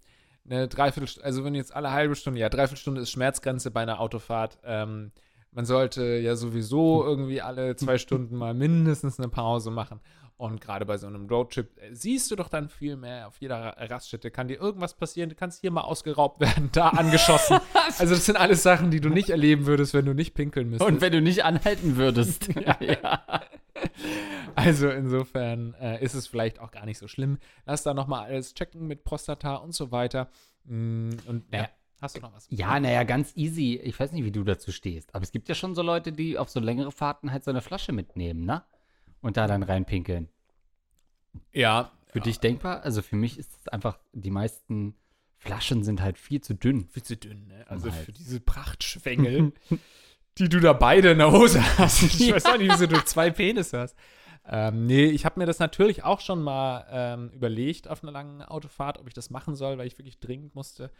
[0.45, 4.57] Eine Dreiviertelstunde, also wenn jetzt alle halbe Stunde, ja, Dreiviertelstunde ist Schmerzgrenze bei einer Autofahrt.
[4.63, 5.11] Ähm,
[5.51, 9.99] man sollte ja sowieso irgendwie alle zwei Stunden mal mindestens eine Pause machen.
[10.39, 13.27] Und gerade bei so einem Roadtrip äh, siehst du doch dann viel mehr.
[13.27, 15.27] Auf jeder Ra- Raststätte kann dir irgendwas passieren.
[15.29, 17.59] Du kannst hier mal ausgeraubt werden, da angeschossen.
[17.97, 20.89] also das sind alles Sachen, die du nicht erleben würdest, wenn du nicht pinkeln müsstest.
[20.89, 22.47] Und wenn du nicht anhalten würdest.
[22.79, 23.21] ja.
[24.55, 27.37] Also insofern äh, ist es vielleicht auch gar nicht so schlimm.
[27.65, 30.29] Lass da nochmal alles checken mit Prostata und so weiter.
[30.65, 31.69] Mm, und ja, Ja.
[32.01, 32.47] hast du noch was?
[32.49, 33.75] Ja, naja, ganz easy.
[33.83, 35.13] Ich weiß nicht, wie du dazu stehst.
[35.15, 37.61] Aber es gibt ja schon so Leute, die auf so längere Fahrten halt so eine
[37.61, 38.63] Flasche mitnehmen, ne?
[39.21, 40.29] Und da dann reinpinkeln.
[41.51, 42.81] Ja, Für dich denkbar?
[42.83, 44.95] Also für mich ist es einfach, die meisten
[45.37, 46.87] Flaschen sind halt viel zu dünn.
[46.89, 47.65] Viel zu dünn, ne?
[47.67, 48.05] Also halt.
[48.05, 49.53] für diese Prachtschwengel,
[50.37, 52.01] die du da beide in der Hose hast.
[52.03, 53.95] Ich weiß auch nicht, wieso du zwei Penisse hast.
[54.51, 58.41] Ähm, nee, ich habe mir das natürlich auch schon mal ähm, überlegt auf einer langen
[58.41, 60.91] Autofahrt, ob ich das machen soll, weil ich wirklich dringend musste.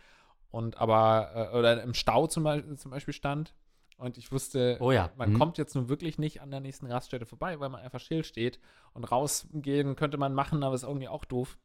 [0.51, 3.55] Und aber, äh, oder im Stau zum, Beispiel- zum Beispiel stand.
[3.99, 5.11] Und ich wusste, Oh ja.
[5.17, 5.37] man Mhm.
[5.37, 8.59] kommt jetzt nun wirklich nicht an der nächsten Raststätte vorbei, weil man einfach still steht.
[8.93, 11.57] Und rausgehen könnte man machen, aber ist irgendwie auch doof.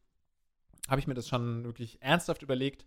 [0.88, 2.84] Habe ich mir das schon wirklich ernsthaft überlegt.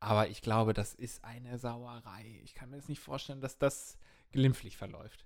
[0.00, 2.40] Aber ich glaube, das ist eine Sauerei.
[2.44, 3.98] Ich kann mir das nicht vorstellen, dass das
[4.32, 5.24] glimpflich verläuft.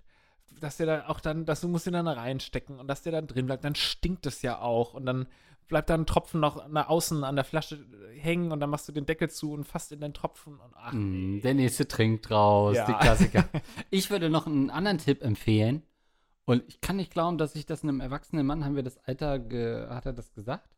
[0.59, 3.11] Dass der da auch dann, dass du musst ihn dann da reinstecken und dass der
[3.13, 4.93] dann drin bleibt, dann stinkt es ja auch.
[4.93, 5.27] Und dann
[5.67, 7.85] bleibt da ein Tropfen noch nach außen an der Flasche
[8.17, 10.93] hängen und dann machst du den Deckel zu und fasst in den Tropfen und ach
[10.93, 11.41] Mm.
[11.41, 12.85] Der nächste trinkt raus, Ja.
[12.87, 13.47] die Klassiker.
[13.91, 15.83] ich würde noch einen anderen Tipp empfehlen.
[16.45, 19.33] Und ich kann nicht glauben, dass ich das einem erwachsenen Mann, haben wir das Alter,
[19.93, 20.75] hat er das gesagt?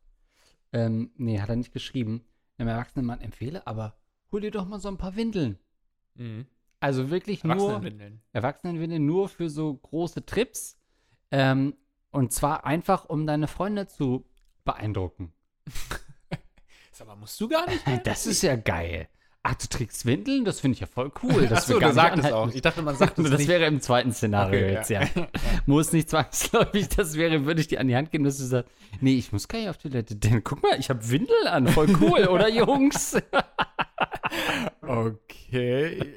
[0.74, 2.26] Ähm, nee, hat er nicht geschrieben.
[2.58, 3.96] Einem erwachsenen Mann empfehle, aber
[4.34, 5.58] hol dir doch mal so ein paar Windeln.
[6.16, 6.46] Mhm.
[6.82, 8.22] Also wirklich nur Erwachsenenwindeln.
[8.34, 10.78] Erwachsenenwindeln nur für so große Trips.
[11.30, 11.76] Ähm,
[12.10, 14.26] und zwar einfach, um deine Freunde zu
[14.66, 15.32] beeindrucken.
[16.92, 17.84] Ist aber musst du gar nicht.
[18.04, 19.08] Das ist ja geil.
[19.44, 20.46] Ach, du trägst Windeln?
[20.46, 21.48] Das finde ich ja voll cool.
[21.48, 22.54] Das Achso, du sagst es auch.
[22.54, 23.48] Ich dachte, man sagt es das nicht.
[23.48, 25.02] wäre im zweiten Szenario Okay, jetzt, ja.
[25.02, 25.28] ja.
[25.66, 28.72] Muss nicht zwangsläufig, das wäre, würde ich dir an die Hand geben, dass du sagst,
[29.00, 31.88] nee, ich muss gar nicht auf Toilette, denn guck mal, ich habe Windeln an, voll
[32.02, 33.18] cool, oder Jungs?
[34.82, 36.16] Okay.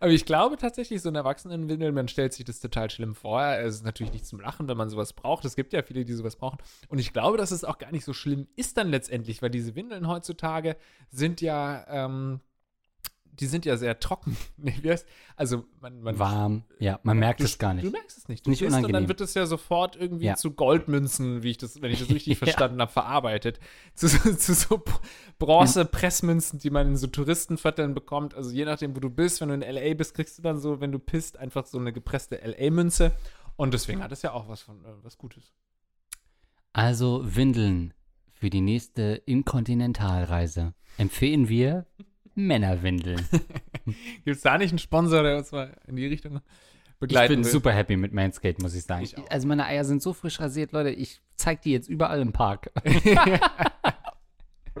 [0.00, 3.42] Aber ich glaube tatsächlich, so ein Erwachsenenwindel, man stellt sich das total schlimm vor.
[3.42, 5.44] Es ist natürlich nicht zum Lachen, wenn man sowas braucht.
[5.44, 6.56] Es gibt ja viele, die sowas brauchen.
[6.88, 9.74] Und ich glaube, dass es auch gar nicht so schlimm ist dann letztendlich, weil diese
[9.74, 10.76] Windeln heutzutage
[11.10, 12.40] sind ja, ähm,
[13.32, 14.36] die sind ja sehr trocken.
[15.36, 17.92] Also man, man Warm, ja, man merkt du, es gar Du nicht.
[17.92, 18.44] merkst es nicht.
[18.44, 19.08] Du Nicht isst Und dann unangenehm.
[19.08, 20.34] wird es ja sofort irgendwie Ja.
[20.36, 22.44] zu Goldmünzen, wie ich das, wenn ich das richtig Ja.
[22.44, 23.58] verstanden habe, verarbeitet.
[23.94, 24.82] Zu, so- zu so
[25.38, 28.34] Bronze-Pressmünzen, die man in so Touristenvierteln bekommt.
[28.34, 29.94] Also je nachdem, wo du bist, wenn du in L.A.
[29.94, 33.12] bist, kriegst du dann so, wenn du pisst, einfach so eine gepresste L.A.-Münze.
[33.56, 35.52] Und deswegen hat es ja auch was von äh, was Gutes.
[36.72, 37.94] Also Windeln
[38.30, 41.86] für die nächste Inkontinentalreise empfehlen wir
[42.34, 43.26] Männerwindeln.
[44.24, 47.44] Gibt es da nicht einen Sponsor, der uns mal in die Richtung Ich begleiten bin
[47.44, 47.50] will?
[47.50, 49.04] super happy mit Manscaped, muss ich sagen.
[49.04, 49.30] Ich auch.
[49.30, 52.70] also meine Eier sind so frisch rasiert, Leute, ich zeig die jetzt überall im Park.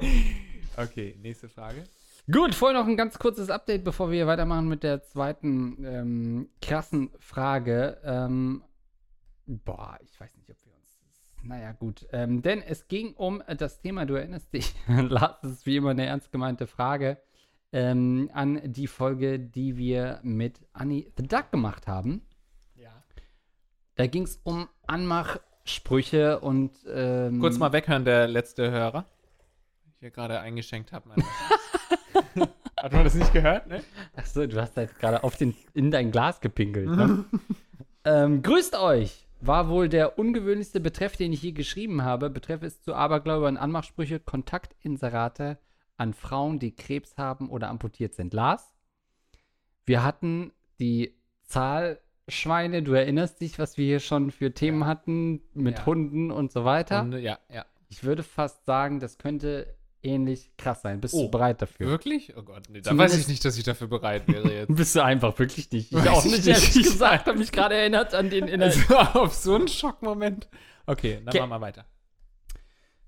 [0.76, 1.84] Okay, nächste Frage.
[2.30, 7.10] Gut, vorher noch ein ganz kurzes Update, bevor wir weitermachen mit der zweiten ähm, krassen
[7.18, 7.98] Frage.
[8.04, 8.62] Ähm,
[9.46, 11.00] boah, ich weiß nicht, ob wir uns.
[11.42, 12.06] Naja, gut.
[12.12, 15.90] Ähm, denn es ging um das Thema, du erinnerst dich, Lars, das ist wie immer
[15.90, 17.18] eine ernst gemeinte Frage,
[17.72, 22.22] ähm, an die Folge, die wir mit Annie the Duck gemacht haben.
[22.74, 22.90] Ja.
[23.94, 26.72] Da ging es um Anmachsprüche und.
[26.88, 29.06] Ähm, Kurz mal weghören, der letzte Hörer.
[29.86, 31.10] Ich hier gerade eingeschenkt habe.
[32.76, 33.82] Hat man das nicht gehört, ne?
[34.16, 36.88] Achso, du hast halt gerade auf den, in dein Glas gepinkelt.
[36.88, 37.26] Ne?
[38.04, 39.26] ähm, grüßt euch!
[39.42, 42.30] War wohl der ungewöhnlichste Betreff, den ich je geschrieben habe.
[42.30, 45.58] Betreff ist zu Aberglaube und Anmachsprüche Kontaktinserate
[46.00, 48.32] an Frauen, die Krebs haben oder amputiert sind.
[48.34, 48.72] Lars,
[49.84, 55.78] wir hatten die Zahlschweine, du erinnerst dich, was wir hier schon für Themen hatten mit
[55.78, 55.86] Ja.
[55.86, 57.02] Hunden und so weiter.
[57.02, 57.66] Und, ja, ja.
[57.88, 61.02] ich würde fast sagen, das könnte ähnlich krass sein.
[61.02, 61.86] Bist Oh, du bereit dafür?
[61.88, 62.34] Wirklich?
[62.34, 64.68] Oh Gott, nee, da weiß ich nicht, dass ich dafür bereit wäre jetzt.
[64.74, 65.92] Bist du einfach wirklich nicht.
[65.92, 66.56] Ich Weiß auch ich nicht, nicht.
[66.56, 67.26] ehrlich gesagt.
[67.26, 68.74] habe mich gerade erinnert an den Inhalt.
[68.90, 70.48] also, auf so einen Schockmoment.
[70.86, 71.40] Okay, dann Okay.
[71.40, 71.84] machen wir weiter.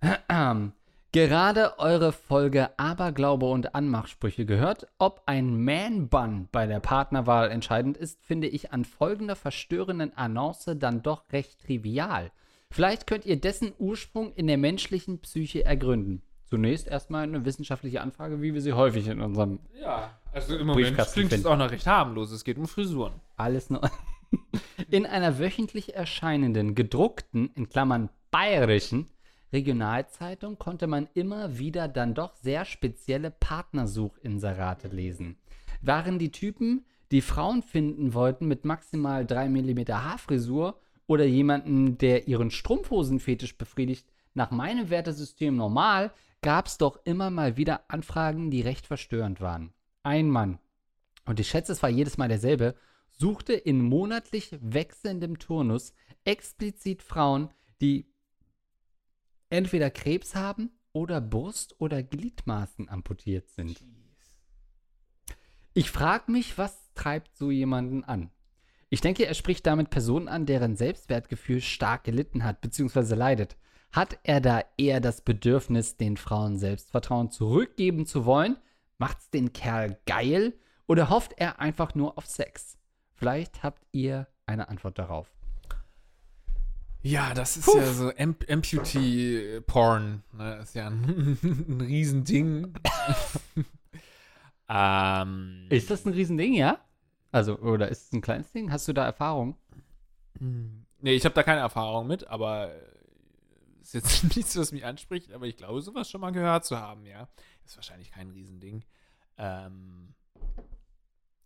[1.15, 4.87] Gerade eure Folge Aberglaube und Anmachsprüche gehört.
[4.97, 11.03] Ob ein Man-Bun bei der Partnerwahl entscheidend ist, finde ich an folgender verstörenden Annonce dann
[11.03, 12.33] doch recht trivial.
[12.71, 16.23] Vielleicht könnt ihr dessen Ursprung in der menschlichen Psyche ergründen.
[16.47, 20.97] Zunächst erstmal eine wissenschaftliche Anfrage, wie wir sie häufig in unserem Ja, also im Moment
[20.97, 22.31] klingt es auch noch recht harmlos.
[22.31, 23.13] Es geht um Frisuren.
[23.37, 23.83] Alles nur.
[24.89, 29.11] In einer wöchentlich erscheinenden, gedruckten, in Klammern bayerischen,
[29.53, 35.37] Regionalzeitung konnte man immer wieder dann doch sehr spezielle Partnersuchinserate lesen.
[35.83, 42.29] Waren die Typen, die Frauen finden wollten mit maximal 3 mm Haarfrisur oder jemanden, der
[42.29, 48.63] ihren Strumpfhosenfetisch befriedigt, nach meinem Wertesystem normal, gab es doch immer mal wieder Anfragen, die
[48.63, 49.73] recht verstörend waren.
[50.03, 50.59] Ein Mann,
[51.25, 52.75] und ich schätze, es war jedes Mal derselbe,
[53.11, 55.93] suchte in monatlich wechselndem Turnus
[56.25, 58.12] explizit Frauen, die
[59.53, 63.85] entweder Krebs haben oder Brust- oder Gliedmaßen amputiert sind.
[65.75, 68.31] Ich frage mich, was treibt so jemanden an?
[68.91, 73.15] Ich denke, er spricht damit Personen an, deren Selbstwertgefühl stark gelitten hat bzw.
[73.15, 73.57] leidet.
[73.91, 78.57] Hat er da eher das Bedürfnis, den Frauen Selbstvertrauen zurückgeben zu wollen?
[78.99, 80.55] Macht's den Kerl geil?
[80.87, 82.79] Oder hofft er einfach nur auf Sex?
[83.15, 85.33] Vielleicht habt ihr eine Antwort darauf.
[87.03, 87.79] Ja, das ist Puh.
[87.79, 90.23] ja so Amp Amputee-Porn.
[90.33, 90.57] Ne?
[90.57, 91.39] Das ist ja ein,
[91.69, 92.75] ein Riesending.
[94.69, 96.79] ähm, ist das ein Riesending, ja?
[97.33, 98.71] Also, oder ist es ein kleines Ding?
[98.71, 99.57] Hast du da Erfahrung?
[100.39, 100.87] Hm.
[101.01, 102.73] Nee, ich habe da keine Erfahrung mit, aber
[103.81, 107.05] ist jetzt nichts, was mich anspricht, aber ich glaube, sowas schon mal gehört zu haben,
[107.07, 107.29] ja.
[107.65, 108.85] Ist wahrscheinlich kein Riesending.
[109.39, 110.15] Ähm,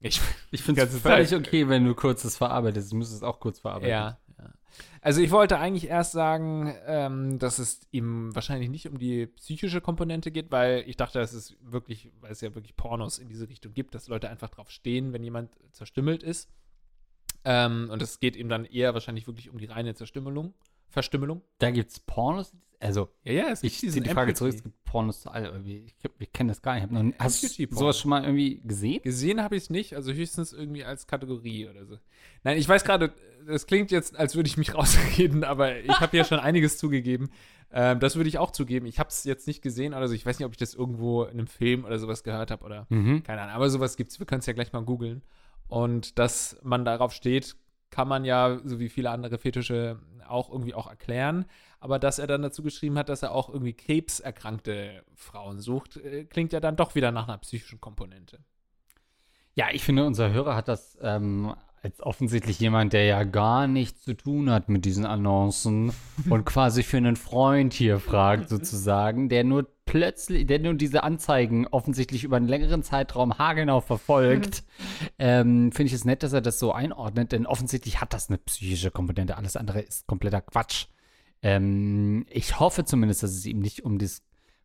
[0.00, 2.92] ich, ich finde es völlig okay, wenn du kurzes verarbeitest.
[2.92, 3.90] Du müsstest es auch kurz verarbeiten.
[3.90, 4.52] Ja, ja.
[5.00, 9.80] Also ich wollte eigentlich erst sagen, ähm, dass es ihm wahrscheinlich nicht um die psychische
[9.80, 13.48] Komponente geht, weil ich dachte, dass es wirklich, weil es ja wirklich Pornos in diese
[13.48, 16.50] Richtung gibt, dass Leute einfach drauf stehen, wenn jemand zerstümmelt ist.
[17.44, 20.52] Ähm, und es geht ihm dann eher wahrscheinlich wirklich um die reine Zerstümmelung.
[20.88, 21.42] Verstümmelung.
[21.59, 22.53] Da gibt es Pornos.
[22.79, 25.62] Also, ja, ja, es gibt ich ziehe die Frage zurück, es gibt Pornos zu all.
[25.66, 26.85] Ich, ich kenne das gar nicht.
[26.85, 29.03] Ich noch, hast du sowas schon mal irgendwie gesehen?
[29.03, 31.99] Gesehen habe ich es nicht, also höchstens irgendwie als Kategorie oder so.
[32.44, 33.14] Nein, ich weiß gerade,
[33.46, 37.31] das klingt jetzt, als würde ich mich rausreden, aber ich habe ja schon einiges zugegeben.
[37.72, 38.87] Ähm, das würde ich auch zugeben.
[38.87, 41.33] Ich habe es jetzt nicht gesehen, also ich weiß nicht, ob ich das irgendwo in
[41.33, 43.22] einem Film oder sowas gehört habe oder mhm.
[43.22, 43.55] keine Ahnung.
[43.55, 45.22] Aber sowas gibt es, wir können es ja gleich mal googeln.
[45.68, 47.57] Und dass man darauf steht,
[47.90, 49.99] kann man ja, so wie viele andere Fetische,
[50.30, 51.46] auch irgendwie auch erklären.
[51.80, 56.24] Aber dass er dann dazu geschrieben hat, dass er auch irgendwie krebserkrankte Frauen sucht, äh,
[56.24, 58.40] klingt ja dann doch wieder nach einer psychischen Komponente.
[59.54, 61.54] Ja, ich finde, unser Hörer hat das ähm,
[61.87, 65.92] als offensichtlich jemand, der ja gar nichts zu tun hat mit diesen Annoncen
[66.31, 71.68] und quasi für einen Freund hier fragt, sozusagen, der nur plötzlich, der nur diese Anzeigen
[71.68, 74.64] offensichtlich über einen längeren Zeitraum haargenau verfolgt,
[75.20, 78.38] ähm, finde ich es nett, dass er das so einordnet, denn offensichtlich hat das eine
[78.38, 79.37] psychische Komponente.
[79.37, 80.87] Alles andere ist kompletter Quatsch.
[81.40, 84.22] Ähm, ich hoffe zumindest, dass es ihm nicht um das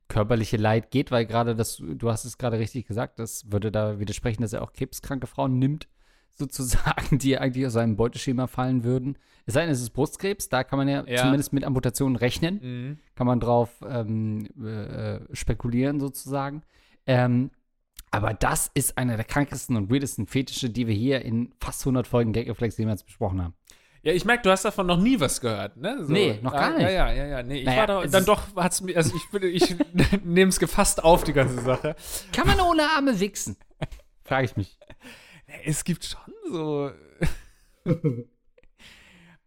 [0.08, 4.00] körperliche Leid geht, weil gerade das, du hast es gerade richtig gesagt, das würde da
[4.00, 5.88] widersprechen, dass er auch krebskranke Frauen nimmt
[6.38, 9.18] sozusagen, die eigentlich aus seinem Beuteschema fallen würden.
[9.46, 11.24] Es sei denn, es ist Brustkrebs, da kann man ja, ja.
[11.24, 12.60] zumindest mit Amputationen rechnen.
[12.62, 12.98] Mhm.
[13.16, 16.62] Kann man drauf ähm, äh, spekulieren sozusagen.
[17.08, 17.52] Ähm,
[18.12, 22.06] aber das ist einer der krankesten und weirdesten Fetische, die wir hier in fast 100
[22.06, 23.54] Folgen Gagreflex jemals besprochen haben.
[24.04, 26.04] Ja, ich merke, du hast davon noch nie was gehört, ne?
[26.04, 26.82] So, nee, noch gar nicht.
[26.82, 27.44] Ja, ja, ja, ja.
[27.44, 29.76] Nee, ich naja, war da, dann doch, hat's mir, also ich, ich
[30.24, 31.96] nehme es gefasst auf, die ganze Sache.
[32.34, 33.58] Kann man ohne Arme wichsen?
[34.24, 34.78] Frage ich mich
[35.64, 36.92] es gibt schon so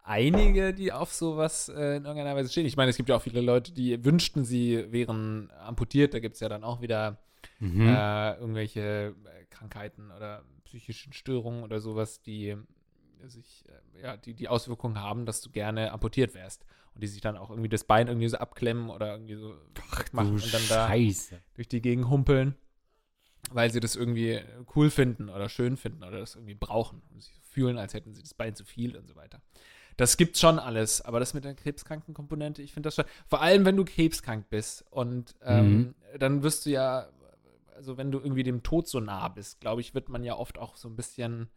[0.04, 2.66] einige, die auf sowas äh, in irgendeiner Weise stehen.
[2.66, 6.14] Ich meine, es gibt ja auch viele Leute, die wünschten, sie wären amputiert.
[6.14, 7.18] Da gibt es ja dann auch wieder
[7.58, 7.88] mhm.
[7.88, 12.56] äh, irgendwelche äh, Krankheiten oder psychischen Störungen oder sowas, die
[13.26, 16.64] sich, äh, ja, die die Auswirkungen haben, dass du gerne amputiert wärst.
[16.94, 19.56] Und die sich dann auch irgendwie das Bein irgendwie so abklemmen oder irgendwie so
[19.90, 20.88] Ach, machen und dann da
[21.54, 22.54] durch die Gegend humpeln
[23.50, 24.40] weil sie das irgendwie
[24.74, 28.22] cool finden oder schön finden oder das irgendwie brauchen und sich fühlen, als hätten sie
[28.22, 29.40] das Bein zu viel und so weiter.
[29.96, 33.42] Das gibt's schon alles, aber das mit der krebskranken Komponente, ich finde das schon, vor
[33.42, 35.94] allem wenn du krebskrank bist und ähm, mhm.
[36.18, 37.08] dann wirst du ja,
[37.76, 40.58] also wenn du irgendwie dem Tod so nah bist, glaube ich, wird man ja oft
[40.58, 41.48] auch so ein bisschen,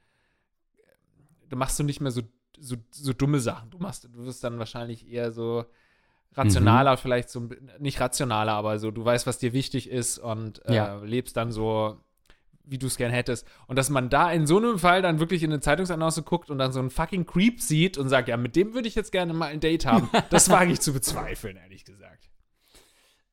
[1.50, 2.21] da machst du nicht mehr so,
[2.60, 3.69] so, so dumme Sachen.
[3.69, 5.65] Du machst, du wirst dann wahrscheinlich eher so,
[6.33, 6.97] rationaler, mhm.
[6.97, 10.97] vielleicht so, nicht rationaler, aber so, du weißt, was dir wichtig ist und äh, ja.
[10.97, 11.97] lebst dann so,
[12.63, 13.47] wie du es gern hättest.
[13.67, 16.57] Und dass man da in so einem Fall dann wirklich in eine Zeitungsannonce guckt und
[16.57, 19.33] dann so einen fucking Creep sieht und sagt, ja, mit dem würde ich jetzt gerne
[19.33, 22.29] mal ein Date haben, das wage ich zu bezweifeln, ehrlich gesagt.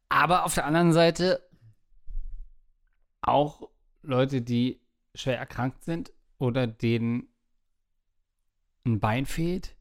[0.08, 1.42] Aber auf der anderen Seite
[3.20, 3.68] auch
[4.02, 4.80] Leute, die
[5.14, 7.28] schwer erkrankt sind oder denen
[8.86, 9.76] ein Bein fehlt,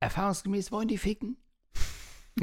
[0.00, 1.36] erfahrungsgemäß wollen die ficken.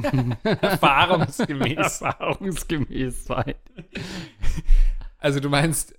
[0.43, 2.01] Erfahrungsgemäß.
[2.01, 3.60] Erfahrungsgemäß weit.
[5.17, 5.95] Also du meinst,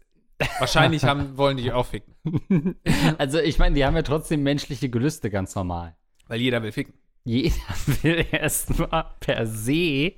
[0.59, 2.15] wahrscheinlich haben, wollen die auch ficken.
[3.19, 5.97] Also ich meine, die haben ja trotzdem menschliche Gelüste ganz normal.
[6.29, 6.95] Weil jeder will ficken.
[7.25, 7.55] Jeder
[8.03, 10.13] will erstmal per se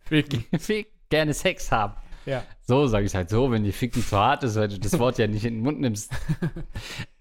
[0.00, 0.44] ficken.
[0.58, 1.94] ficken, gerne Sex haben.
[2.26, 2.44] Ja.
[2.62, 5.18] So sage ich halt so, wenn die Ficken zu hart ist, weil du das Wort
[5.18, 6.12] ja nicht in den Mund nimmst.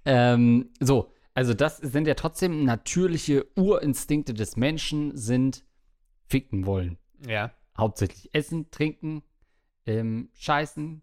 [0.06, 5.64] ähm, so, also das sind ja trotzdem natürliche Urinstinkte des Menschen, sind
[6.30, 6.98] ficken wollen.
[7.28, 7.52] Ja.
[7.78, 9.24] Hauptsächlich Essen, Trinken,
[9.86, 11.02] ähm, Scheißen,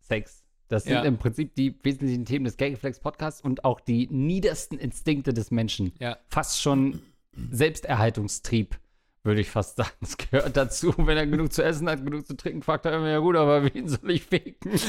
[0.00, 0.44] Sex.
[0.68, 1.02] Das sind ja.
[1.02, 5.92] im Prinzip die wesentlichen Themen des Gagflex Podcasts und auch die niedersten Instinkte des Menschen.
[5.98, 6.16] Ja.
[6.28, 7.02] Fast schon
[7.50, 8.78] Selbsterhaltungstrieb,
[9.22, 9.90] würde ich fast sagen.
[10.00, 10.94] Das gehört dazu.
[10.96, 13.72] Wenn er genug zu essen hat, genug zu trinken, fragt er immer, ja gut, aber
[13.74, 14.72] wen soll ich ficken?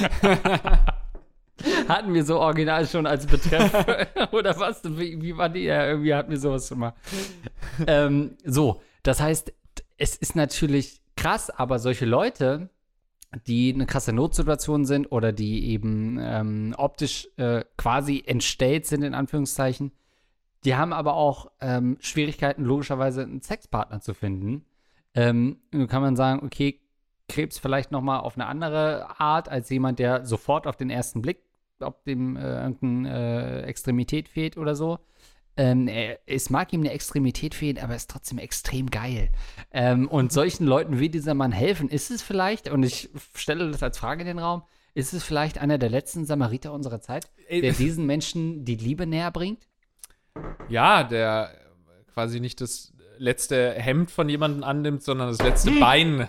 [1.88, 3.72] hatten wir so original schon als Betreff.
[4.32, 4.82] Oder was?
[4.84, 5.62] Wie, wie war die?
[5.62, 6.94] Ja, irgendwie hatten wir sowas schon mal.
[7.88, 9.54] ähm, so, Das heißt,
[9.98, 12.70] es ist natürlich krass, aber solche Leute,
[13.48, 19.14] die eine krasse Notsituation sind oder die eben ähm, optisch äh, quasi entstellt sind, in
[19.14, 19.92] Anführungszeichen,
[20.64, 24.66] die haben aber auch ähm, Schwierigkeiten, logischerweise einen Sexpartner zu finden.
[25.14, 26.82] Ähm, nun kann man sagen, okay,
[27.28, 31.22] Krebs vielleicht noch mal auf eine andere Art als jemand, der sofort auf den ersten
[31.22, 31.42] Blick,
[31.80, 35.00] ob dem äh, irgendeine äh, Extremität fehlt oder so.
[35.58, 39.30] Ähm, er, es mag ihm eine Extremität fehlen, aber er ist trotzdem extrem geil.
[39.72, 43.82] Ähm, und solchen Leuten wie dieser Mann helfen, ist es vielleicht, und ich stelle das
[43.82, 44.64] als Frage in den Raum,
[44.94, 49.32] ist es vielleicht einer der letzten Samariter unserer Zeit, der diesen Menschen die Liebe näher
[49.32, 49.68] bringt?
[50.68, 51.52] Ja, der
[52.14, 56.28] quasi nicht das letzte Hemd von jemandem annimmt, sondern das letzte Bein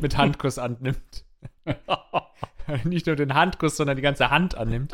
[0.00, 1.24] mit Handkuss annimmt.
[2.84, 4.92] nicht nur den Handkuss, sondern die ganze Hand annimmt.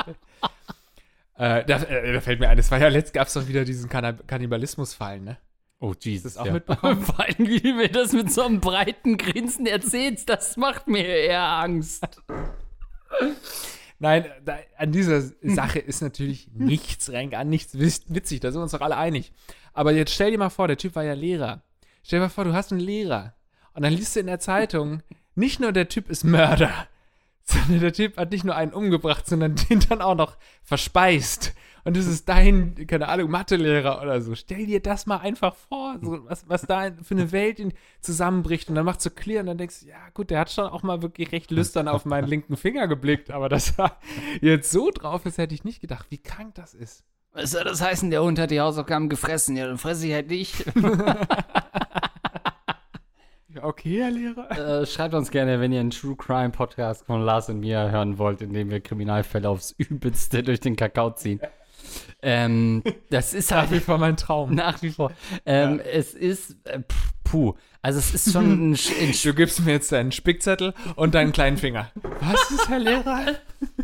[1.41, 3.65] Äh, da, äh, da, fällt mir ein, es war ja letzt gab es doch wieder
[3.65, 5.37] diesen Kannib Kannibalismus-Fall, ne?
[5.79, 6.35] Oh, Jesus.
[6.35, 6.53] Das auch ja.
[6.53, 7.01] mitbekommen?
[7.01, 11.03] Vor allem, wie du mir das mit so einem breiten Grinsen erzählst, das macht mir
[11.03, 12.07] eher Angst.
[13.97, 18.63] Nein, da, an dieser Sache ist natürlich nichts rein, gar nichts witzig, da sind wir
[18.63, 19.33] uns doch alle einig.
[19.73, 21.63] Aber jetzt stell dir mal vor, der Typ war ja Lehrer.
[22.03, 23.33] Stell dir mal vor, du hast einen Lehrer.
[23.73, 25.01] Und dann liest du in der Zeitung,
[25.33, 26.87] nicht nur der Typ ist Mörder,
[27.51, 31.53] sondern der Typ hat nicht nur einen umgebracht, sondern den dann auch noch verspeist.
[31.83, 34.35] Und das ist dein, keine Ahnung, Mathelehrer oder so.
[34.35, 37.59] Stell dir das mal einfach vor, so, was, was da für eine Welt
[38.01, 38.69] zusammenbricht.
[38.69, 40.83] Und dann macht so clear und dann denkst du, ja gut, der hat schon auch
[40.83, 43.31] mal wirklich recht lüstern auf meinen linken Finger geblickt.
[43.31, 43.97] Aber dass er
[44.41, 47.03] jetzt so drauf ist, hätte ich nicht gedacht, wie krank das ist.
[47.33, 49.55] Was soll das heißen, der Hund hat die Hausaufgaben gefressen?
[49.55, 50.65] Ja, dann fresse ich halt nicht.
[53.61, 54.81] Okay, Herr Lehrer.
[54.81, 58.17] Äh, schreibt uns gerne, wenn ihr einen True Crime Podcast von Lars und mir hören
[58.17, 61.41] wollt, in dem wir Kriminalfälle aufs Übelste durch den Kakao ziehen.
[62.21, 63.71] Ähm, das ist halt.
[63.71, 64.53] Nach wie vor mein Traum.
[64.53, 65.11] Nach wie vor.
[65.45, 65.83] Ähm, ja.
[65.91, 66.55] Es ist.
[66.65, 66.81] Äh,
[67.23, 67.55] puh.
[67.81, 68.77] Also, es ist schon ein.
[69.01, 71.91] ein du gibst mir jetzt deinen Spickzettel und deinen kleinen Finger.
[72.19, 73.25] Was ist, Herr Lehrer?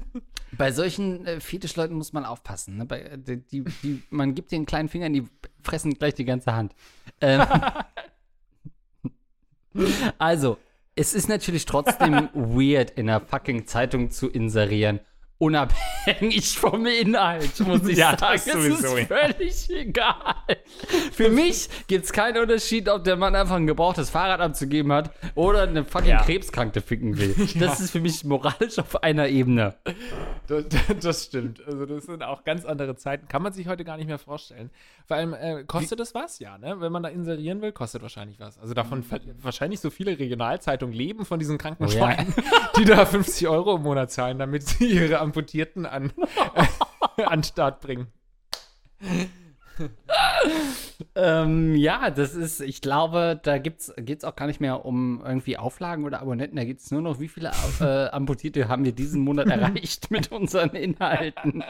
[0.57, 2.77] Bei solchen äh, Fetischleuten muss man aufpassen.
[2.77, 2.85] Ne?
[2.85, 5.25] Bei, äh, die, die, man gibt den kleinen Fingern, die
[5.61, 6.73] fressen gleich die ganze Hand.
[7.21, 7.41] Ähm,
[10.17, 10.57] also,
[10.95, 14.99] es ist natürlich trotzdem weird, in einer fucking Zeitung zu inserieren
[15.39, 18.41] unabhängig vom Inhalt, muss ich ja, sagen.
[18.45, 19.77] Das es ist völlig ja.
[19.77, 20.35] egal.
[21.11, 25.11] Für mich gibt es keinen Unterschied, ob der Mann einfach ein gebrauchtes Fahrrad abzugeben hat
[25.35, 26.23] oder eine fucking ja.
[26.23, 27.35] Krebskranke ficken will.
[27.57, 29.75] Das ist für mich moralisch auf einer Ebene.
[30.47, 30.65] Das,
[31.01, 31.65] das, stimmt.
[31.65, 33.27] Also das sind auch ganz andere Zeiten.
[33.27, 34.69] Kann man sich heute gar nicht mehr vorstellen.
[35.05, 36.39] Vor allem, äh, kostet es was?
[36.39, 36.79] Ja, ne?
[36.79, 38.59] Wenn man da inserieren will, kostet wahrscheinlich was.
[38.59, 39.03] Also davon
[39.41, 42.33] wahrscheinlich so viele Regionalzeitungen leben von diesen kranken oh, Schweinen,
[42.77, 46.13] die da 50 Euro im Monat zahlen, damit sie ihre Amputierten an,
[47.17, 48.07] äh, an Start bringen.
[51.15, 55.57] ähm, ja, das ist, ich glaube, da geht es auch gar nicht mehr um irgendwie
[55.57, 56.55] Auflagen oder Abonnenten.
[56.55, 60.31] Da geht es nur noch, wie viele äh, Amputierte haben wir diesen Monat erreicht mit
[60.31, 61.63] unseren Inhalten.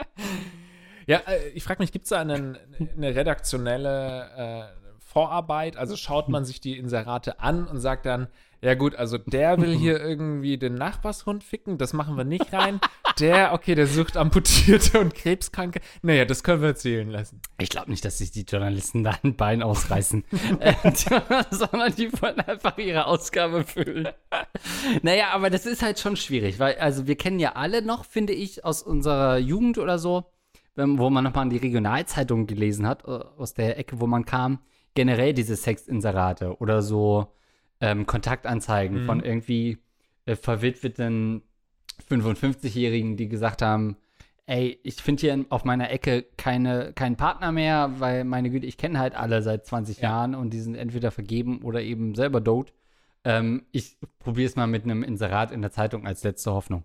[1.06, 2.60] Ja, äh, ich frage mich, gibt es da eine,
[2.96, 5.76] eine redaktionelle äh, Vorarbeit?
[5.76, 8.28] Also schaut man sich die Inserate an und sagt dann,
[8.60, 12.80] ja gut, also der will hier irgendwie den Nachbarshund ficken, das machen wir nicht rein.
[13.18, 15.80] Der, okay, der sucht Amputierte und Krebskranke.
[16.02, 17.40] Naja, das können wir zählen lassen.
[17.58, 20.24] Ich glaube nicht, dass sich die Journalisten da ein Bein ausreißen,
[20.60, 20.74] äh,
[21.50, 24.08] sondern die wollen einfach ihre Ausgabe füllen.
[25.02, 28.34] naja, aber das ist halt schon schwierig, weil, also wir kennen ja alle noch, finde
[28.34, 30.26] ich, aus unserer Jugend oder so,
[30.76, 34.60] wo man nochmal in die Regionalzeitung gelesen hat, äh, aus der Ecke, wo man kam,
[34.98, 37.32] generell diese Sexinserate oder so
[37.80, 39.06] ähm, Kontaktanzeigen mhm.
[39.06, 39.78] von irgendwie
[40.26, 41.42] äh, verwitweten
[42.10, 43.96] 55-Jährigen, die gesagt haben,
[44.46, 48.76] ey, ich finde hier auf meiner Ecke keine, keinen Partner mehr, weil meine Güte, ich
[48.76, 50.08] kenne halt alle seit 20 ja.
[50.08, 52.72] Jahren und die sind entweder vergeben oder eben selber dood.
[53.22, 56.82] Ähm, ich probiere es mal mit einem Inserat in der Zeitung als letzte Hoffnung.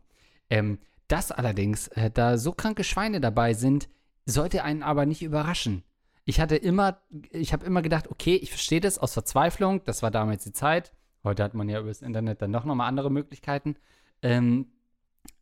[0.52, 3.90] Ähm, das allerdings, äh, da so kranke Schweine dabei sind,
[4.28, 5.82] sollte einen aber nicht überraschen
[6.26, 10.12] ich hatte immer, ich habe immer gedacht, okay, ich verstehe das aus Verzweiflung, das war
[10.12, 10.94] damals die Zeit.
[11.24, 13.76] Heute hat man ja über das Internet dann doch nochmal andere Möglichkeiten.
[14.22, 14.68] Ähm,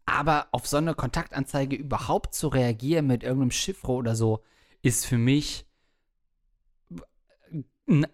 [0.06, 4.44] aber auf so eine Kontaktanzeige überhaupt zu reagieren mit irgendeinem Chiffre oder so,
[4.82, 5.66] ist für mich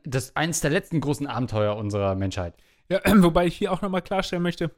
[0.04, 2.56] das eines der letzten großen Abenteuer unserer Menschheit.
[2.90, 4.72] Ja, wobei ich hier auch nochmal klarstellen möchte,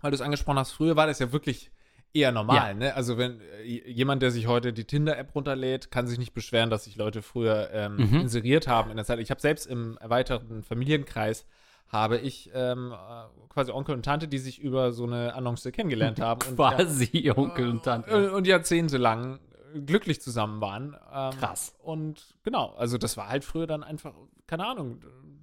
[0.00, 1.70] weil du es angesprochen hast, früher war das ja wirklich
[2.14, 2.74] eher normal, ja.
[2.74, 2.94] ne?
[2.94, 6.84] Also wenn äh, jemand, der sich heute die Tinder-App runterlädt, kann sich nicht beschweren, dass
[6.84, 8.20] sich Leute früher ähm, mhm.
[8.20, 9.18] inseriert haben in der Zeit.
[9.18, 11.44] Ich habe selbst im erweiterten Familienkreis
[11.88, 16.20] habe ich ähm, äh, quasi Onkel und Tante, die sich über so eine Annonce kennengelernt
[16.22, 16.56] haben.
[16.56, 18.16] quasi und, Onkel und Tante.
[18.16, 19.38] Und, und jahrzehntelang
[19.86, 20.96] glücklich zusammen waren.
[21.12, 21.74] Ähm, Krass.
[21.82, 24.14] Und genau, also das war halt früher dann einfach,
[24.46, 25.00] keine Ahnung,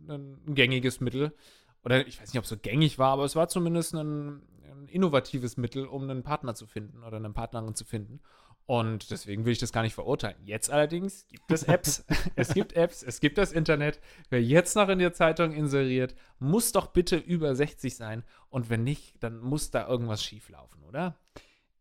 [0.08, 1.34] ein, gängiges Mittel.
[1.84, 4.42] Oder ich weiß nicht, ob es so gängig war, aber es war zumindest ein
[4.92, 8.20] innovatives Mittel, um einen Partner zu finden oder eine Partnerin zu finden.
[8.66, 10.38] Und deswegen will ich das gar nicht verurteilen.
[10.46, 12.06] Jetzt allerdings gibt es Apps.
[12.36, 14.00] es gibt Apps, es gibt das Internet.
[14.30, 18.24] Wer jetzt noch in der Zeitung inseriert, muss doch bitte über 60 sein.
[18.50, 21.18] Und wenn nicht, dann muss da irgendwas schieflaufen, oder?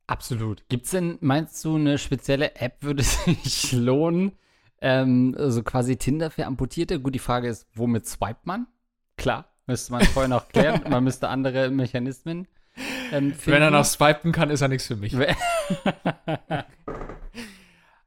[0.07, 0.69] Absolut.
[0.69, 3.03] Gibt es denn, meinst du, eine spezielle App würde
[3.45, 4.33] sich lohnen?
[4.81, 7.01] Ähm, also quasi Tinder für Amputierte?
[7.01, 8.67] Gut, die Frage ist, womit swipet man?
[9.17, 10.83] Klar, müsste man vorher noch klären.
[10.91, 12.49] man müsste andere Mechanismen
[13.13, 13.35] ähm.
[13.45, 15.17] Wenn er noch swipen kann, ist er nichts für mich.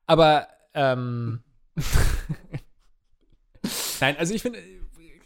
[0.06, 1.42] Aber, ähm.
[4.00, 4.60] Nein, also ich finde,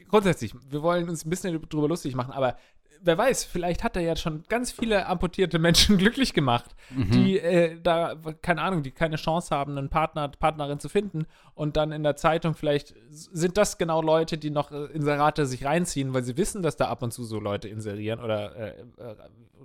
[0.08, 2.58] grundsätzlich, wir wollen uns ein bisschen drüber lustig machen, aber
[3.02, 7.12] wer weiß, vielleicht hat er ja schon ganz viele amputierte Menschen glücklich gemacht, Mhm.
[7.12, 11.76] die äh, da, keine Ahnung, die keine Chance haben, einen Partner, Partnerin zu finden und
[11.78, 16.14] dann in der Zeitung vielleicht sind das genau Leute, die noch äh, Inserate sich reinziehen,
[16.14, 19.16] weil sie wissen, dass da ab und zu so Leute inserieren oder äh, äh,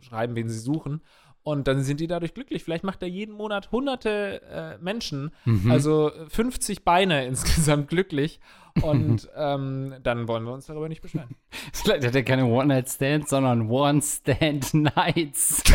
[0.01, 1.01] schreiben, wen sie suchen.
[1.45, 2.63] Und dann sind die dadurch glücklich.
[2.63, 5.73] Vielleicht macht er jeden Monat hunderte äh, Menschen, Mhm.
[5.73, 8.39] also 50 Beine insgesamt glücklich.
[8.83, 11.37] Und ähm, dann wollen wir uns darüber nicht beschweren.
[11.73, 15.63] Vielleicht hat er keine One-Night-Stands, sondern One-Stand-Nights.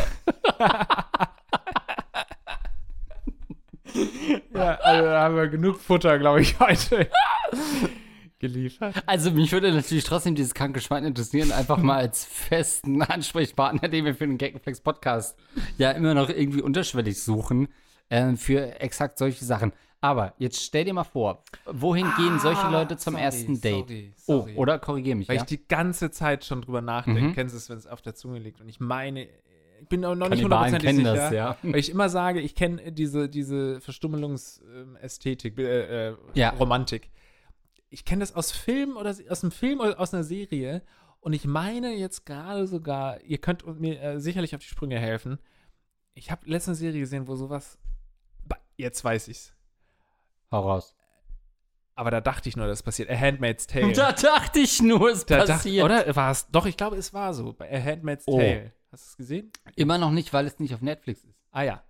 [4.54, 7.10] Ja, also da haben wir genug Futter, glaube ich, heute
[8.40, 8.96] geliefert.
[9.06, 14.06] Also mich würde natürlich trotzdem dieses kranke Schwein interessieren, einfach mal als festen Ansprechpartner, den
[14.06, 15.38] wir für den Gagflex Podcast
[15.78, 17.70] ja immer noch irgendwie unterschwellig suchen,
[18.10, 19.74] äh, für exakt solche Sachen.
[20.00, 23.88] Aber jetzt stell dir mal vor, wohin gehen solche Leute zum sorry, ersten Date?
[23.88, 24.54] sorry, sorry.
[24.56, 25.42] Oh, oder korrigier mich, Weil ja?
[25.42, 27.22] ich die ganze Zeit schon drüber nachdenke.
[27.22, 27.34] Mhm.
[27.34, 28.62] Kennst du es, wenn es auf der Zunge liegt?
[28.62, 29.24] Und ich meine,
[29.82, 31.16] ich bin auch noch nicht hundertprozentig kennen sicher.
[31.16, 31.58] das, ja.
[31.64, 36.50] Weil ich immer sage, ich kenne diese, diese Verstümmelungsästhetik, äh, äh, Ja.
[36.52, 37.10] Romantik.
[37.90, 40.84] Ich kenne das aus Film oder aus einem Film oder aus einer Serie.
[41.22, 45.40] Und ich meine jetzt gerade sogar, ihr könnt mir äh, sicherlich auf die Sprünge helfen.
[46.14, 47.78] Ich habe letzte Serie gesehen, wo sowas.
[48.78, 49.54] Jetzt weiß ich's.
[50.52, 50.96] Hau raus.
[51.96, 53.10] Aber da dachte ich nur, das passiert.
[53.10, 53.92] A Handmaid's Tale.
[53.94, 55.84] Da dachte ich nur, es Da passiert.
[55.84, 56.48] oder war es?
[56.52, 57.54] Doch, ich glaube, es war so.
[57.54, 58.38] Bei A Handmaid's Oh.
[58.38, 58.72] Tale.
[58.92, 59.52] Hast du es gesehen?
[59.76, 61.36] Immer noch nicht, weil es nicht auf Netflix ist.
[61.52, 61.84] Ah ja.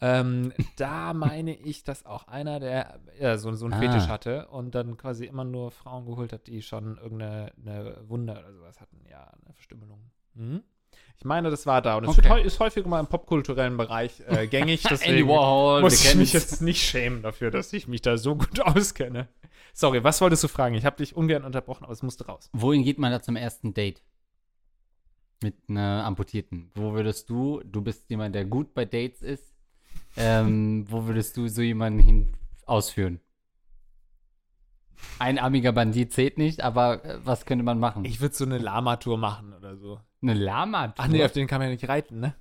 [0.00, 3.78] Ähm, da meine ich, dass auch einer, der ja, so, so einen Ah.
[3.78, 8.32] Fetisch hatte und dann quasi immer nur Frauen geholt hat, die schon irgendeine eine Wunde
[8.32, 9.04] oder sowas hatten.
[9.08, 10.10] Ja, eine Verstümmelung.
[10.34, 10.64] Mhm.
[11.22, 11.98] Ich meine, das war da.
[11.98, 12.42] Und es Okay.
[12.42, 14.84] ist häufig mal im popkulturellen Bereich äh, gängig.
[14.84, 18.34] Andy Deswegen Warhol, muss ich mich jetzt nicht schämen dafür, dass ich mich da so
[18.34, 19.28] gut auskenne.
[19.72, 20.74] Sorry, was wolltest du fragen?
[20.74, 22.50] Ich habe dich ungern unterbrochen, aber es musste raus.
[22.52, 24.02] Wohin geht man da zum ersten Date?
[25.44, 26.72] Mit einer Amputierten.
[26.74, 29.54] Wo würdest du, du bist jemand, der gut bei Dates ist,
[30.16, 33.20] ähm, wo würdest du so jemanden hin ausführen?
[35.18, 38.04] Einarmiger Bandit zählt nicht, aber äh, was könnte man machen?
[38.04, 40.00] Ich würde so eine Lama-Tour machen oder so.
[40.22, 40.92] eine Lama?
[40.96, 42.34] Ach nee, auf den kann man ja nicht reiten, ne?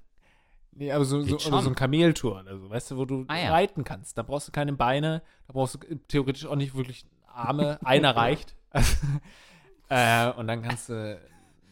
[0.74, 1.64] Nee, aber so, so, Geht oder schon.
[1.64, 3.52] so ein Kameltour oder so, weißt du, wo du Ah, ja.
[3.52, 4.18] reiten kannst.
[4.18, 7.78] Da brauchst du keine Beine, da brauchst du theoretisch auch nicht wirklich Arme.
[7.84, 8.56] Einer reicht.
[9.90, 11.20] äh, und dann kannst du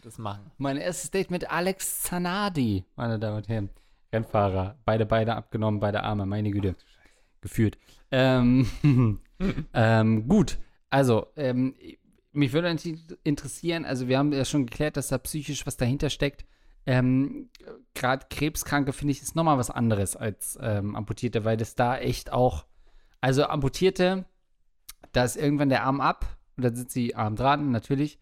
[0.01, 0.51] das machen.
[0.57, 3.69] Mein erstes Date mit Alex Zanardi, meine Damen und Herren.
[4.11, 4.75] Rennfahrer.
[4.85, 6.75] Beide Beine abgenommen, beide Arme, meine Güte.
[7.41, 7.77] Geführt.
[8.11, 8.67] Ähm,
[9.73, 10.57] ähm, gut,
[10.89, 11.75] also, ähm,
[12.31, 12.75] mich würde
[13.23, 16.45] interessieren, also wir haben ja schon geklärt, dass da psychisch was dahinter steckt.
[16.85, 17.49] Ähm,
[17.93, 22.31] Gerade Krebskranke finde ich ist nochmal was anderes als ähm, Amputierte, weil das da echt
[22.31, 22.65] auch,
[23.21, 24.25] also Amputierte,
[25.11, 28.19] da ist irgendwann der Arm ab und dann sind sie Arm dran, natürlich.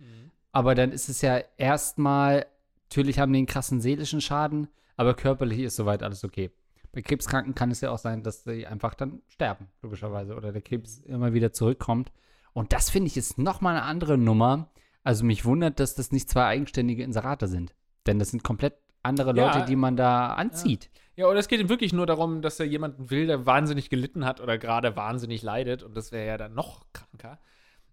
[0.51, 2.45] Aber dann ist es ja erstmal,
[2.89, 6.51] natürlich haben die einen krassen seelischen Schaden, aber körperlich ist soweit alles okay.
[6.91, 10.61] Bei Krebskranken kann es ja auch sein, dass sie einfach dann sterben, logischerweise, oder der
[10.61, 12.11] Krebs immer wieder zurückkommt.
[12.58, 14.72] Und das finde ich ist nochmal eine andere Nummer.
[15.03, 17.76] Also mich wundert, dass das nicht zwei eigenständige Inserate sind.
[18.08, 19.45] Denn das sind komplett andere Ja.
[19.45, 20.89] Leute, die man da anzieht.
[21.16, 24.26] Ja, oder es geht ihm wirklich nur darum, dass er jemanden will, der wahnsinnig gelitten
[24.26, 27.38] hat oder gerade wahnsinnig leidet und das wäre ja dann noch kranker.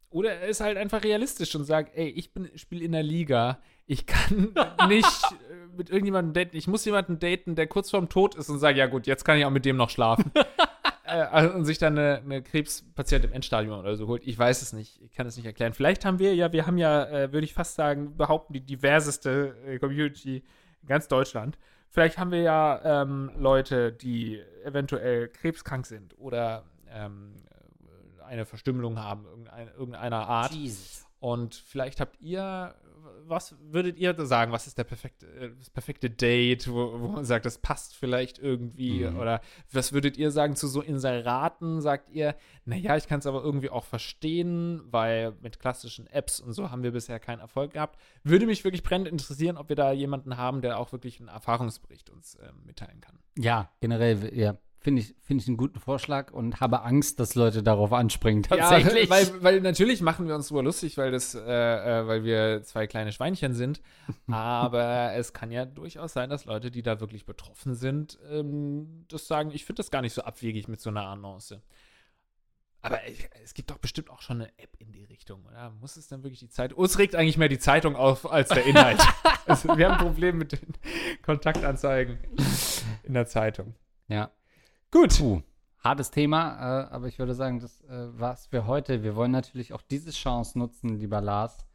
[0.09, 3.59] Oder er ist halt einfach realistisch und sagt, ey, ich bin spiele in der Liga,
[3.85, 4.55] ich kann
[4.89, 8.61] nicht äh, mit irgendjemandem daten, ich muss jemanden daten, der kurz vorm Tod ist und
[8.61, 10.33] sagt, ja gut, jetzt kann ich auch mit dem noch schlafen.
[11.15, 14.27] äh, also, und sich dann eine, eine Krebspatient im Endstadium oder so holt.
[14.27, 15.75] Ich weiß es nicht, ich kann es nicht erklären.
[15.75, 19.55] Vielleicht haben wir ja, wir haben ja, äh, würde ich fast sagen, behaupten, die diverseste
[19.67, 20.45] äh, Community
[20.83, 21.59] in ganz Deutschland.
[21.89, 27.35] Vielleicht haben wir ja ähm, Leute, die eventuell krebskrank sind oder ähm,
[28.27, 30.53] eine Verstümmelung haben, irgendeine, irgendeiner Art.
[30.53, 31.07] Jesus.
[31.21, 32.75] Und vielleicht habt ihr
[33.27, 34.53] was würdet ihr sagen?
[34.53, 38.39] Was ist der perfekte, äh, das perfekte Date, wo, wo man sagt, das passt vielleicht
[38.39, 39.05] irgendwie?
[39.05, 39.19] Mhm.
[39.19, 39.41] Oder
[39.73, 41.81] was würdet ihr sagen zu so Inseraten?
[41.81, 42.35] Sagt ihr,
[42.65, 46.83] naja, ich kann es aber irgendwie auch verstehen, weil mit klassischen Apps und so haben
[46.83, 47.99] wir bisher keinen Erfolg gehabt.
[48.23, 52.11] Würde mich wirklich brennend interessieren, ob wir da jemanden haben, der auch wirklich einen Erfahrungsbericht
[52.11, 53.19] uns ähm, mitteilen kann.
[53.37, 57.63] Ja, generell, ja, finde ich, finde ich einen guten Vorschlag und habe Angst, dass Leute
[57.63, 58.43] darauf anspringen.
[58.43, 59.05] Tatsächlich.
[59.05, 62.63] Ja, weil, weil natürlich machen wir uns super lustig, weil das, äh, äh, weil wir
[62.65, 63.81] zwei kleine Schweinchen sind.
[64.31, 69.27] Aber es kann ja durchaus sein, dass Leute, die da wirklich betroffen sind, ähm, das
[69.27, 71.63] sagen, ich finde das gar nicht so abwegig mit so einer Annonce.
[72.83, 73.01] Aber
[73.43, 75.71] es gibt doch bestimmt auch schon eine App in die Richtung, oder?
[75.81, 76.79] Muss es dann wirklich die Zeitung?
[76.79, 79.01] Uns regt eigentlich mehr die Zeitung auf als der Inhalt.
[79.47, 80.75] also, wir haben ein Problem mit den
[81.23, 82.19] Kontaktanzeigen
[83.03, 83.75] in der Zeitung.
[84.09, 84.31] ja.
[84.95, 85.19] Gut.
[85.19, 85.43] Puh,
[85.81, 89.03] hartes Thema, äh, aber ich würde sagen, das äh, war's für heute.
[89.03, 91.67] Wir wollen natürlich auch diese Chance nutzen, lieber Lars,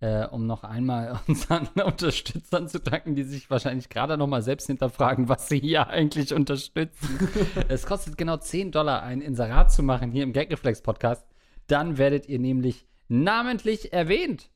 [0.00, 4.66] äh, um noch einmal unseren Unterstützern zu danken, die sich wahrscheinlich gerade noch mal selbst
[4.66, 7.28] hinterfragen, was sie hier eigentlich unterstützen.
[7.68, 11.24] es kostet genau 10 Dollar, ein Inserat zu machen hier im Gagreflex Podcast.
[11.68, 14.50] Dann werdet ihr nämlich namentlich erwähnt.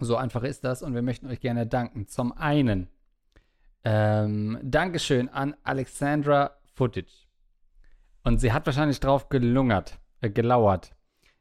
[0.00, 2.08] So einfach ist das und wir möchten euch gerne danken.
[2.08, 2.88] Zum einen
[3.84, 7.21] ähm, Dankeschön an Alexandra Footage.
[8.24, 10.94] Und sie hat wahrscheinlich drauf gelungert, äh, gelauert.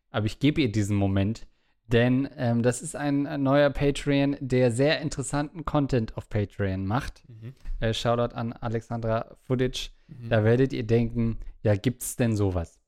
[0.10, 1.48] Aber ich gebe ihr diesen Moment,
[1.88, 7.24] denn ähm, das ist ein, ein neuer Patreon, der sehr interessanten Content auf Patreon macht.
[7.28, 7.54] Mhm.
[7.80, 9.90] Äh, Shoutout an Alexandra Footage.
[10.30, 12.80] Da werdet ihr denken, ja, gibt's denn sowas?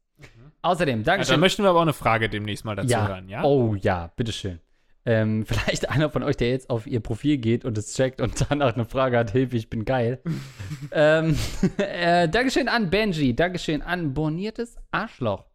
[0.62, 1.34] Außerdem, Ja, Dankeschön.
[1.34, 3.08] dann möchten wir aber auch eine Frage demnächst mal dazu ja.
[3.08, 3.44] hören, ja?
[3.44, 4.60] Oh ja, bitteschön.
[5.06, 8.46] Ähm, vielleicht einer von euch, der jetzt auf ihr Profil geht und es checkt und
[8.50, 10.22] danach eine Frage hat, Hilfe, ich bin geil.
[10.92, 11.38] ähm,
[11.78, 15.46] äh, Dankeschön an Benji, Dankeschön an Borniertes Arschloch.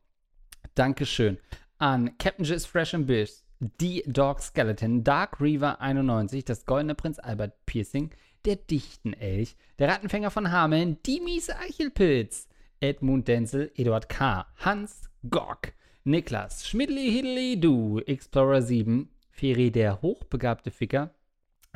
[0.74, 1.38] Dankeschön
[1.78, 7.18] an Captain Jizz Fresh and Biss, die Dog Skeleton, Dark Reaver 91, das Goldene Prinz
[7.18, 8.10] Albert Piercing,
[8.44, 12.48] der Dichten Elch, der Rattenfänger von Hameln, die miese Eichelpilz,
[12.80, 15.72] Edmund Denzel, Eduard K., Hans Gock,
[16.04, 19.08] Niklas, Schmidli Hiddli Du, Explorer 7,
[19.38, 21.14] Feri der hochbegabte Ficker,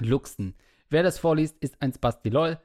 [0.01, 0.57] Luxen.
[0.91, 2.59] Wer das vorliest, ist ein Spasti LOL.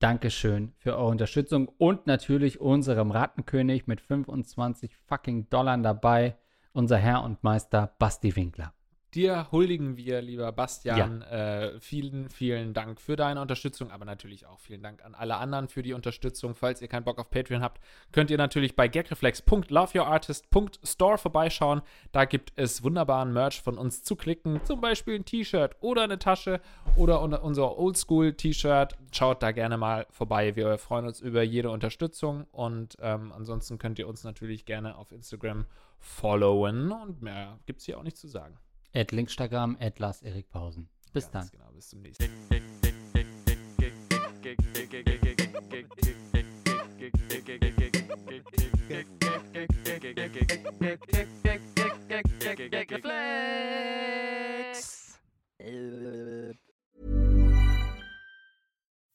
[0.00, 6.36] Dankeschön für eure Unterstützung und natürlich unserem Rattenkönig mit 25 fucking Dollar dabei,
[6.72, 8.74] unser Herr und Meister Basti Winkler.
[9.14, 11.20] Dir huldigen wir, lieber Bastian.
[11.22, 15.68] Äh, vielen, vielen Dank für deine Unterstützung, aber natürlich auch vielen Dank an alle anderen
[15.68, 16.54] für die Unterstützung.
[16.54, 17.82] Falls ihr keinen Bock auf Patreon habt,
[18.12, 21.82] könnt ihr natürlich bei gagreflex.loveyourartist.store vorbeischauen.
[22.12, 26.18] Da gibt es wunderbaren Merch von uns zu klicken, zum Beispiel ein T-Shirt oder eine
[26.18, 26.62] Tasche
[26.96, 28.96] oder un- unser Oldschool-T-Shirt.
[29.12, 30.56] Schaut da gerne mal vorbei.
[30.56, 35.12] Wir freuen uns über jede Unterstützung und ähm, ansonsten könnt ihr uns natürlich gerne auf
[35.12, 35.66] Instagram
[35.98, 38.56] followen und mehr gibt es hier auch nicht zu sagen.
[38.94, 40.88] At Linkstagram, at Lars Erik Pausen.
[41.12, 41.42] Bis dann.
[41.42, 42.30] Ganz Genau, bis zum nächsten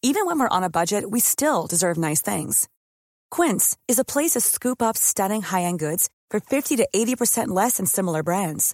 [0.02, 2.68] Even when we're on a budget, we still deserve nice things.
[3.30, 7.78] Quince is a place to scoop up stunning high-end goods for 50 to 80% less
[7.78, 8.74] than similar brands.